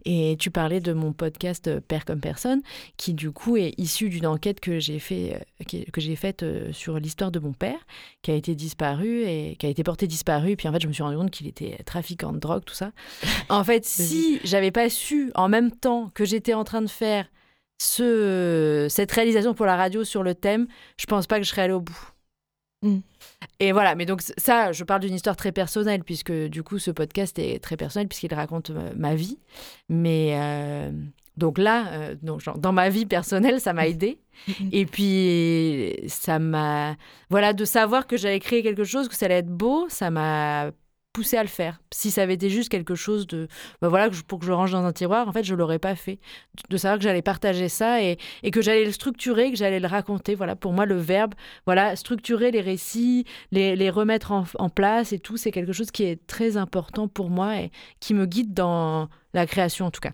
Et 0.06 0.36
tu 0.40 0.52
parlais 0.52 0.80
de 0.80 0.94
mon 0.94 1.14
podcast 1.14 1.68
euh, 1.68 1.80
Père 1.80 2.06
comme 2.06 2.20
personne, 2.20 2.62
qui 2.98 3.14
du 3.14 3.32
coup 3.32 3.58
est 3.58 3.74
issu 3.78 4.10
d'une 4.10 4.28
enquête 4.28 4.60
que 4.60 4.80
j'ai 4.80 5.00
fait, 5.00 5.42
euh, 5.70 5.80
que 5.92 6.02
j'ai 6.02 6.16
faite 6.16 6.46
sur 6.72 7.00
l'histoire 7.00 7.32
de 7.32 7.40
mon 7.40 7.54
père, 7.54 7.80
qui 8.22 8.32
a 8.32 8.36
été 8.36 8.56
disparu 8.56 9.24
et 9.24 9.56
qui 9.60 9.66
a 9.66 9.70
été 9.70 9.84
porté 9.84 10.08
disparu. 10.08 10.56
Puis 10.56 10.68
en 10.68 10.74
fait, 10.74 10.82
je 10.82 10.88
me 10.88 10.94
suis 10.94 11.04
rendu 11.04 11.18
compte 11.18 11.32
qu'il 11.32 11.48
était 11.48 11.78
trafiquant 11.86 12.34
de 12.34 12.40
drogue, 12.40 12.64
tout 12.66 12.76
ça. 12.76 12.92
En 13.50 13.64
fait, 13.64 13.86
si 13.86 14.40
j'avais 14.44 14.72
pas 14.72 14.90
su 14.90 15.32
en 15.36 15.50
même 15.50 15.72
temps 15.72 16.10
que 16.14 16.26
j'étais 16.26 16.54
en 16.54 16.64
train 16.64 16.82
de 16.82 16.90
faire 16.90 17.28
ce, 17.82 18.88
cette 18.90 19.12
réalisation 19.12 19.54
pour 19.54 19.66
la 19.66 19.76
radio 19.76 20.04
sur 20.04 20.24
le 20.24 20.36
thème, 20.36 20.68
je 20.98 21.06
pense 21.06 21.28
pas 21.28 21.38
que 21.38 21.44
je 21.44 21.50
serais 21.50 21.64
allée 21.64 21.74
au 21.74 21.82
bout. 21.82 22.12
Mm. 22.82 23.00
Et 23.60 23.72
voilà, 23.72 23.96
mais 23.96 24.06
donc 24.06 24.22
ça, 24.38 24.72
je 24.72 24.84
parle 24.84 25.02
d'une 25.02 25.14
histoire 25.14 25.36
très 25.36 25.52
personnelle, 25.52 26.04
puisque 26.04 26.32
du 26.32 26.64
coup, 26.64 26.80
ce 26.80 26.92
podcast 26.92 27.38
est 27.40 27.62
très 27.62 27.78
personnel, 27.78 28.08
puisqu'il 28.08 28.34
raconte 28.34 28.72
euh, 28.72 28.92
ma 28.96 29.16
vie. 29.16 29.38
Mais 29.90 30.32
euh, 30.34 30.92
donc 31.38 31.58
là, 31.58 31.88
euh, 31.94 32.16
donc, 32.22 32.42
dans 32.58 32.74
ma 32.74 32.90
vie 32.90 33.06
personnelle, 33.06 33.62
ça 33.62 33.74
m'a 33.74 33.88
aidé. 33.88 34.20
Et 34.72 34.86
puis, 34.86 35.96
ça 36.08 36.40
m'a. 36.40 36.96
Voilà, 37.30 37.54
de 37.54 37.66
savoir 37.66 38.08
que 38.08 38.18
j'allais 38.18 38.40
créer 38.40 38.64
quelque 38.64 38.84
chose, 38.84 39.08
que 39.08 39.16
ça 39.16 39.28
allait 39.28 39.40
être 39.40 39.48
beau, 39.48 39.88
ça 39.90 40.10
m'a 40.10 40.72
poussé 41.14 41.38
à 41.38 41.44
le 41.44 41.50
faire. 41.50 41.82
Si 41.92 42.12
ça 42.12 42.24
avait 42.24 42.36
été 42.36 42.50
juste 42.50 42.70
quelque 42.70 42.96
chose 42.96 43.28
de, 43.28 43.48
ben 43.82 43.90
voilà, 43.90 44.10
pour 44.28 44.40
que 44.40 44.46
je 44.46 44.52
range 44.52 44.72
dans 44.72 44.84
un 44.84 44.94
tiroir, 44.94 45.28
en 45.28 45.32
fait, 45.32 45.44
je 45.44 45.56
l'aurais 45.56 45.80
pas 45.80 45.96
fait. 45.96 46.20
De 46.70 46.78
savoir 46.78 46.98
que 46.98 47.04
j'allais 47.04 47.22
partager 47.22 47.70
ça 47.70 48.02
et, 48.02 48.18
et 48.44 48.52
que 48.52 48.62
j'allais 48.62 48.86
le 48.86 48.92
structurer, 48.92 49.52
que 49.52 49.58
j'allais 49.58 49.80
le 49.80 49.88
raconter. 49.88 50.36
Voilà, 50.36 50.56
pour 50.56 50.74
moi, 50.74 50.86
le 50.86 50.96
verbe, 50.96 51.34
voilà, 51.66 51.96
structurer 51.96 52.52
les 52.52 52.62
récits, 52.62 53.26
les, 53.52 53.76
les 53.76 53.90
remettre 53.90 54.32
en, 54.32 54.46
en, 54.58 54.70
place 54.70 55.12
et 55.14 55.20
tout, 55.20 55.38
c'est 55.38 55.52
quelque 55.52 55.74
chose 55.74 55.92
qui 55.92 56.04
est 56.04 56.26
très 56.28 56.58
important 56.58 57.08
pour 57.08 57.30
moi 57.30 57.58
et 57.58 57.72
qui 58.00 58.14
me 58.14 58.26
guide 58.26 58.54
dans 58.54 59.10
la 59.34 59.46
création 59.46 59.86
en 59.86 59.92
tout 59.92 60.02
cas. 60.02 60.14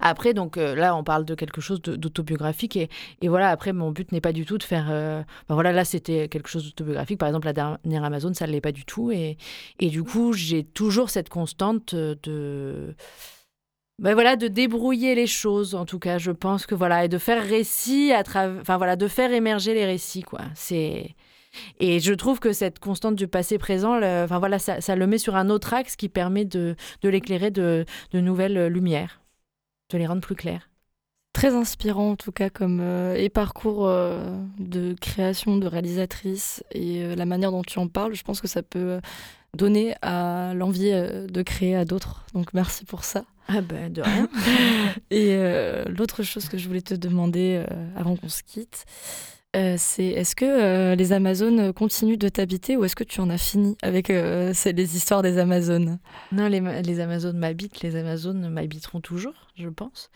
Après, 0.00 0.34
donc 0.34 0.56
euh, 0.56 0.74
là, 0.74 0.96
on 0.96 1.04
parle 1.04 1.24
de 1.24 1.34
quelque 1.34 1.60
chose 1.60 1.80
d'autobiographique 1.80 2.76
et, 2.76 2.88
voilà. 3.22 3.50
Après, 3.50 3.72
mon 3.72 3.90
but 3.90 4.12
n'est 4.12 4.20
pas 4.20 4.32
du 4.32 4.44
tout 4.44 4.58
de 4.58 4.62
faire. 4.62 4.88
Euh, 4.90 5.22
ben 5.48 5.54
voilà, 5.54 5.72
là, 5.72 5.84
c'était 5.84 6.28
quelque 6.28 6.48
chose 6.48 6.64
d'autobiographique. 6.64 7.18
Par 7.18 7.28
exemple, 7.28 7.46
la 7.46 7.52
dernière 7.52 8.04
Amazon, 8.04 8.32
ça 8.34 8.46
ne 8.46 8.52
l'est 8.52 8.60
pas 8.60 8.72
du 8.72 8.84
tout. 8.84 9.10
Et, 9.10 9.36
du 9.80 10.02
coup, 10.02 10.32
j'ai 10.32 10.64
toujours 10.64 11.10
cette 11.10 11.28
constante 11.28 11.94
de. 11.94 12.94
Ben 14.00 14.14
voilà, 14.14 14.36
de 14.36 14.46
débrouiller 14.46 15.16
les 15.16 15.26
choses, 15.26 15.74
en 15.74 15.84
tout 15.84 15.98
cas, 15.98 16.18
je 16.18 16.30
pense 16.30 16.66
que 16.66 16.76
voilà, 16.76 17.04
et 17.04 17.08
de 17.08 17.18
faire 17.18 17.42
récit 17.42 18.12
à 18.12 18.22
travers, 18.22 18.60
enfin 18.60 18.76
voilà, 18.76 18.94
de 18.94 19.08
faire 19.08 19.32
émerger 19.32 19.74
les 19.74 19.84
récits, 19.84 20.22
quoi. 20.22 20.42
C'est 20.54 21.16
et 21.80 22.00
je 22.00 22.12
trouve 22.12 22.40
que 22.40 22.52
cette 22.52 22.78
constante 22.78 23.16
du 23.16 23.28
passé-présent, 23.28 23.96
enfin 23.96 24.38
voilà, 24.38 24.58
ça, 24.58 24.96
le 24.96 25.06
met 25.06 25.18
sur 25.18 25.36
un 25.36 25.50
autre 25.50 25.74
axe 25.74 25.96
qui 25.96 26.08
permet 26.08 26.44
de, 26.44 26.76
l'éclairer 27.02 27.50
de 27.50 27.86
nouvelles 28.12 28.68
lumières 28.68 29.20
de 29.90 29.98
les 29.98 30.06
rendre 30.06 30.20
plus 30.20 30.34
clairs. 30.34 30.70
Très 31.32 31.54
inspirant 31.54 32.12
en 32.12 32.16
tout 32.16 32.32
cas 32.32 32.50
comme 32.50 32.80
euh, 32.80 33.14
et 33.14 33.28
parcours 33.28 33.86
euh, 33.86 34.38
de 34.58 34.94
création 35.00 35.56
de 35.56 35.66
réalisatrice 35.66 36.64
et 36.72 37.04
euh, 37.04 37.14
la 37.14 37.26
manière 37.26 37.52
dont 37.52 37.62
tu 37.62 37.78
en 37.78 37.86
parles, 37.86 38.14
je 38.14 38.24
pense 38.24 38.40
que 38.40 38.48
ça 38.48 38.62
peut 38.62 39.00
donner 39.56 39.94
à 40.02 40.52
l'envie 40.54 40.90
de 40.90 41.42
créer 41.42 41.76
à 41.76 41.84
d'autres. 41.84 42.24
Donc 42.34 42.54
merci 42.54 42.84
pour 42.84 43.04
ça. 43.04 43.24
Ah 43.48 43.62
bah 43.62 43.88
de 43.88 44.02
rien. 44.02 44.28
Et 45.10 45.30
euh, 45.30 45.84
l'autre 45.86 46.22
chose 46.22 46.48
que 46.48 46.58
je 46.58 46.68
voulais 46.68 46.82
te 46.82 46.92
demander 46.92 47.64
euh, 47.66 47.86
avant 47.96 48.14
qu'on 48.14 48.28
se 48.28 48.42
quitte, 48.42 48.84
euh, 49.58 49.74
c'est 49.78 50.06
est-ce 50.06 50.34
que 50.36 50.94
les 50.94 51.12
Amazones 51.12 51.72
continuent 51.72 52.18
de 52.18 52.28
t'habiter 52.28 52.76
ou 52.76 52.84
est-ce 52.84 52.96
que 52.96 53.04
tu 53.04 53.20
en 53.20 53.30
as 53.30 53.38
fini 53.38 53.76
avec 53.82 54.08
les 54.08 54.96
histoires 54.96 55.22
des 55.22 55.38
Amazones? 55.38 55.98
Non, 56.32 56.48
les, 56.48 56.60
les 56.82 57.00
Amazones 57.00 57.38
m'habitent, 57.38 57.80
les 57.82 57.96
Amazones 57.96 58.48
m'habiteront 58.48 59.00
toujours, 59.00 59.34
je 59.56 59.68
pense. 59.68 60.10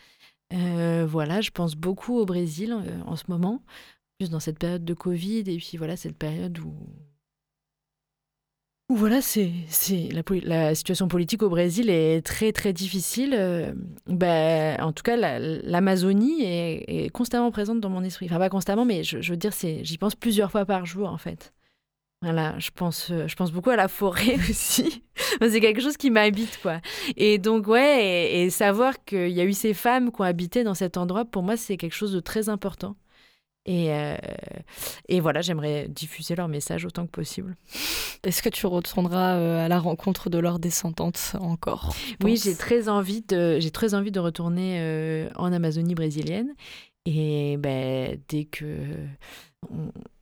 voilà, 0.51 1.41
je 1.41 1.51
pense 1.51 1.75
beaucoup 1.75 2.17
au 2.17 2.25
Brésil 2.25 2.75
en 3.05 3.15
ce 3.15 3.23
moment, 3.27 3.61
juste 4.19 4.31
dans 4.31 4.39
cette 4.39 4.59
période 4.59 4.85
de 4.85 4.93
Covid 4.93 5.43
et 5.47 5.57
puis 5.57 5.77
voilà, 5.77 5.95
cette 5.97 6.17
période 6.17 6.57
où 6.59 6.73
voilà, 8.89 9.21
c'est 9.21 9.51
la, 10.43 10.75
situation 10.75 11.07
politique 11.07 11.41
au 11.41 11.49
Brésil 11.49 11.89
est 11.89 12.23
très 12.23 12.51
très 12.51 12.73
difficile. 12.73 13.75
Ben, 14.07 14.79
en 14.81 14.91
tout 14.91 15.03
cas, 15.03 15.15
l'Amazonie 15.17 16.43
est, 16.43 17.09
constamment 17.11 17.49
présente 17.49 17.79
dans 17.79 17.89
mon 17.89 18.03
esprit. 18.03 18.27
Enfin, 18.27 18.39
pas 18.39 18.49
constamment, 18.49 18.85
mais 18.85 19.03
je, 19.03 19.17
veux 19.31 19.37
dire, 19.37 19.51
j'y 19.53 19.97
pense 19.97 20.15
plusieurs 20.15 20.51
fois 20.51 20.65
par 20.65 20.85
jour 20.85 21.09
en 21.09 21.17
fait. 21.17 21.53
Voilà, 22.23 22.57
je 22.57 22.69
pense, 22.73 23.11
euh, 23.11 23.27
je 23.27 23.35
pense 23.35 23.51
beaucoup 23.51 23.69
à 23.69 23.75
la 23.75 23.89
forêt 23.89 24.35
aussi. 24.49 25.03
c'est 25.41 25.59
quelque 25.59 25.81
chose 25.81 25.97
qui 25.97 26.09
m'habite, 26.09 26.57
quoi. 26.61 26.79
Et 27.17 27.37
donc, 27.37 27.67
ouais, 27.67 28.31
et 28.33 28.49
savoir 28.49 29.03
qu'il 29.03 29.31
y 29.31 29.41
a 29.41 29.43
eu 29.43 29.51
ces 29.51 29.73
femmes 29.73 30.09
qui 30.09 30.21
ont 30.21 30.23
habité 30.23 30.63
dans 30.63 30.73
cet 30.73 30.95
endroit, 30.95 31.25
pour 31.25 31.43
moi, 31.43 31.57
c'est 31.57 31.75
quelque 31.75 31.95
chose 31.95 32.13
de 32.13 32.21
très 32.21 32.47
important. 32.47 32.95
Et, 33.65 33.93
euh, 33.93 34.17
et 35.07 35.21
voilà, 35.21 35.41
j'aimerais 35.41 35.87
diffuser 35.87 36.35
leur 36.35 36.49
message 36.49 36.85
autant 36.85 37.05
que 37.05 37.11
possible. 37.11 37.55
Est-ce 38.23 38.41
que 38.41 38.49
tu 38.49 38.67
retourneras 38.67 39.37
euh, 39.37 39.65
à 39.65 39.69
la 39.69 39.79
rencontre 39.79 40.29
de 40.29 40.37
leurs 40.37 40.59
descendantes 40.59 41.35
encore 41.39 41.95
Oui, 42.23 42.39
j'ai 42.43 42.55
très 42.55 42.89
envie 42.89 43.21
de, 43.21 43.59
j'ai 43.59 43.71
très 43.71 43.93
envie 43.93 44.11
de 44.11 44.19
retourner 44.19 44.79
euh, 44.79 45.29
en 45.35 45.53
Amazonie 45.53 45.95
brésilienne. 45.95 46.53
Et 47.05 47.57
ben, 47.57 48.17
dès 48.29 48.45
que 48.45 48.65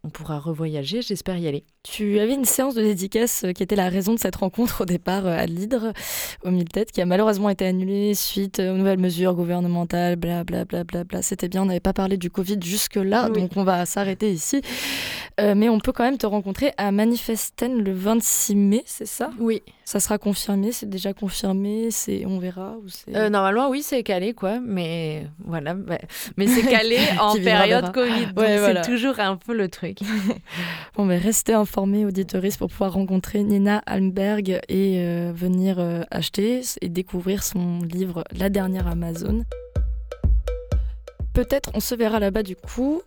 on, 0.03 0.09
pourra 0.09 0.39
revoyager, 0.39 1.01
j'espère 1.01 1.37
y 1.37 1.47
aller. 1.47 1.63
Tu 1.83 2.19
avais 2.19 2.33
une 2.33 2.45
séance 2.45 2.75
de 2.75 2.81
dédicace 2.81 3.43
euh, 3.43 3.51
qui 3.53 3.63
était 3.63 3.75
la 3.75 3.87
raison 3.87 4.13
de 4.13 4.19
cette 4.19 4.35
rencontre 4.35 4.81
au 4.81 4.85
départ 4.85 5.25
euh, 5.25 5.37
à 5.37 5.45
Lidre, 5.45 5.93
au 6.43 6.51
mille 6.51 6.67
têtes, 6.67 6.91
qui 6.91 7.01
a 7.01 7.05
malheureusement 7.05 7.49
été 7.49 7.65
annulée 7.65 8.13
suite 8.15 8.59
aux 8.59 8.75
nouvelles 8.75 8.99
mesures 8.99 9.35
gouvernementales, 9.35 10.15
blablabla. 10.15 10.65
Bla, 10.65 10.83
bla, 10.83 11.03
bla, 11.03 11.21
C'était 11.21 11.49
bien, 11.49 11.61
on 11.61 11.65
n'avait 11.65 11.79
pas 11.79 11.93
parlé 11.93 12.17
du 12.17 12.29
Covid 12.29 12.57
jusque-là, 12.61 13.29
donc 13.29 13.51
on 13.55 13.63
va 13.63 13.85
s'arrêter 13.85 14.31
ici. 14.31 14.61
Euh, 15.39 15.55
mais 15.55 15.69
on 15.69 15.79
peut 15.79 15.91
quand 15.91 16.03
même 16.03 16.17
te 16.17 16.25
rencontrer 16.25 16.73
à 16.77 16.91
Manifesten 16.91 17.81
le 17.81 17.93
26 17.93 18.55
mai, 18.55 18.83
c'est 18.85 19.05
ça? 19.05 19.31
Oui. 19.39 19.61
Ça 19.85 19.99
sera 19.99 20.17
confirmé, 20.17 20.71
c'est 20.71 20.89
déjà 20.89 21.13
confirmé, 21.13 21.89
c'est 21.91 22.25
on 22.25 22.39
verra 22.39 22.75
ou 22.77 23.29
Normalement, 23.29 23.69
oui, 23.69 23.81
c'est 23.81 24.03
calé, 24.03 24.33
quoi. 24.33 24.59
Mais 24.59 25.27
voilà, 25.43 25.73
bah, 25.73 25.97
mais 26.37 26.47
c'est 26.47 26.61
calé 26.69 26.97
en 27.19 27.35
période 27.35 27.91
Covid, 27.91 28.27
donc 28.33 28.45
c'est 28.45 28.81
toujours 28.83 29.19
un 29.19 29.35
peu 29.37 29.53
le 29.53 29.67
truc. 29.69 29.99
bon, 30.95 31.05
mais 31.05 31.17
restez 31.17 31.53
informés, 31.53 32.05
auditoristes, 32.05 32.57
pour 32.57 32.69
pouvoir 32.69 32.93
rencontrer 32.93 33.43
Nina 33.43 33.81
Almberg 33.85 34.61
et 34.69 34.99
euh, 34.99 35.31
venir 35.33 35.79
euh, 35.79 36.01
acheter 36.11 36.61
et 36.81 36.89
découvrir 36.89 37.43
son 37.43 37.79
livre 37.81 38.23
La 38.37 38.49
dernière 38.49 38.87
Amazon. 38.87 39.43
Peut-être 41.33 41.71
on 41.73 41.79
se 41.79 41.95
verra 41.95 42.19
là-bas 42.19 42.43
du 42.43 42.55
coup. 42.55 43.01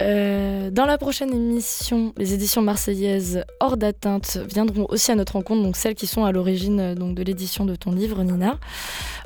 Euh, 0.00 0.70
dans 0.70 0.86
la 0.86 0.96
prochaine 0.96 1.32
émission, 1.34 2.14
les 2.16 2.32
éditions 2.32 2.62
marseillaises 2.62 3.44
hors 3.60 3.76
d'atteinte 3.76 4.38
viendront 4.48 4.86
aussi 4.88 5.12
à 5.12 5.14
notre 5.14 5.34
rencontre, 5.34 5.62
donc 5.62 5.76
celles 5.76 5.94
qui 5.94 6.06
sont 6.06 6.24
à 6.24 6.32
l'origine 6.32 6.94
donc 6.94 7.14
de 7.14 7.22
l'édition 7.22 7.66
de 7.66 7.74
ton 7.74 7.92
livre, 7.92 8.22
Nina. 8.22 8.58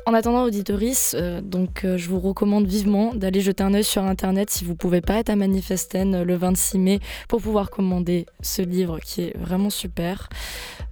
En 0.05 0.13
attendant, 0.13 0.43
auditoris, 0.43 1.15
euh, 1.17 1.39
donc 1.41 1.85
euh, 1.85 1.97
je 1.97 2.09
vous 2.09 2.19
recommande 2.19 2.67
vivement 2.67 3.15
d'aller 3.15 3.39
jeter 3.41 3.63
un 3.63 3.73
œil 3.73 3.83
sur 3.83 4.03
internet 4.03 4.49
si 4.49 4.65
vous 4.65 4.75
pouvez 4.75 5.01
pas 5.01 5.15
être 5.15 5.29
à 5.29 5.35
Manifesten 5.35 6.23
le 6.23 6.35
26 6.35 6.79
mai 6.79 6.99
pour 7.29 7.41
pouvoir 7.41 7.69
commander 7.69 8.25
ce 8.41 8.61
livre 8.61 8.99
qui 8.99 9.23
est 9.23 9.37
vraiment 9.37 9.69
super. 9.69 10.27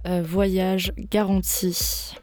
voyage 0.04 0.92
garanti. 0.98 2.16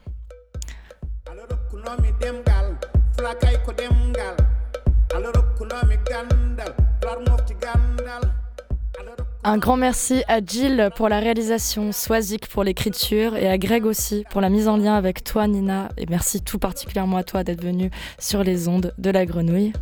Un 9.44 9.58
grand 9.58 9.76
merci 9.76 10.22
à 10.28 10.40
Jill 10.44 10.90
pour 10.96 11.08
la 11.08 11.18
réalisation, 11.18 11.92
Swazik 11.92 12.48
pour 12.48 12.64
l'écriture 12.64 13.36
et 13.36 13.48
à 13.48 13.58
Greg 13.58 13.84
aussi 13.84 14.24
pour 14.30 14.40
la 14.40 14.48
mise 14.48 14.68
en 14.68 14.76
lien 14.76 14.94
avec 14.94 15.22
toi 15.24 15.46
Nina. 15.46 15.90
Et 15.98 16.06
merci 16.06 16.40
tout 16.40 16.58
particulièrement 16.58 17.18
à 17.18 17.24
toi 17.24 17.44
d'être 17.44 17.62
venu 17.62 17.90
sur 18.18 18.42
les 18.42 18.68
ondes 18.68 18.94
de 18.96 19.10
la 19.10 19.26
grenouille. 19.26 19.72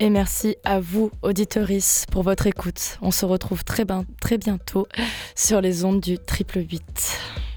Et 0.00 0.08
merci 0.08 0.56
à 0.64 0.80
vous, 0.80 1.10
auditoris, 1.22 2.06
pour 2.10 2.22
votre 2.22 2.46
écoute. 2.46 2.98
On 3.02 3.10
se 3.10 3.26
retrouve 3.26 3.64
très, 3.64 3.84
très 4.20 4.38
bientôt 4.38 4.88
sur 5.36 5.60
les 5.60 5.84
ondes 5.84 6.00
du 6.00 6.18
triple 6.18 6.60
8. 6.60 7.49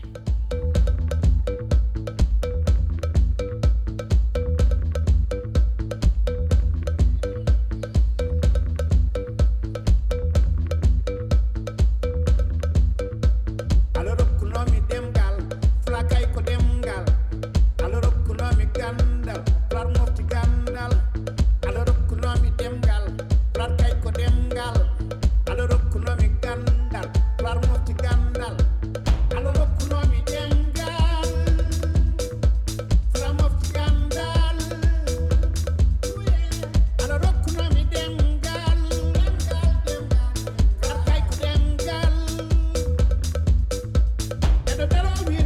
in 44.73 44.79
the 44.79 44.87
middle 44.87 45.42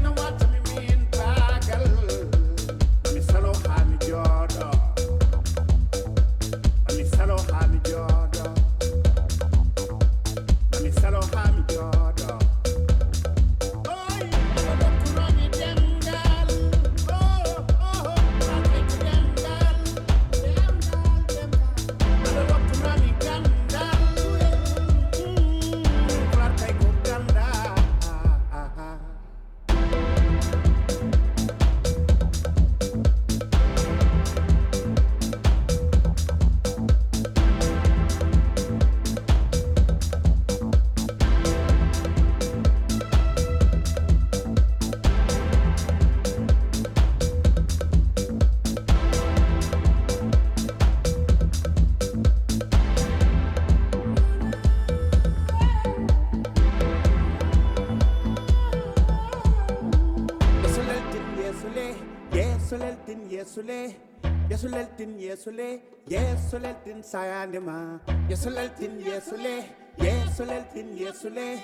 yesule 65.37 65.79
yesule, 66.09 66.75
tin 66.83 67.03
sayanima. 67.03 67.99
yesule 68.29 68.69
tin 68.79 68.99
yesule 68.99 69.65
Yesule, 69.99 70.63
tin 70.73 70.97
yesule 70.97 71.59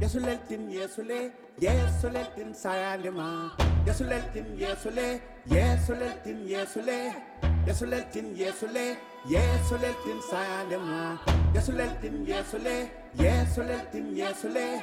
Yesule, 0.00 0.38
tin 0.48 0.70
yesule. 0.70 1.30
yesule 1.60 2.24
tin 2.34 2.54
sayanima. 2.54 3.52
yesule 3.86 4.22
tin 4.32 4.46
yesule 4.58 5.20
Yesule, 5.50 6.08
tin 6.24 6.48
yesule. 6.48 7.12
yesule 7.66 8.00
tin 8.12 8.34
yesule 8.36 8.96
Yesule, 9.28 9.94
tin 10.04 10.20
sayanima. 10.30 11.18
yesule 11.54 11.86
tin 12.00 12.26
yesule. 12.26 12.88
Yesule, 13.18 13.76
tin 13.92 14.16
yesule. 14.16 14.80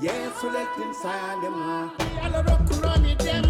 Yesule, 0.00 0.62
tin 0.76 0.90
sayandima 1.02 1.90
yalla 2.18 2.42
rokkuroni 2.42 3.14
dem 3.24 3.44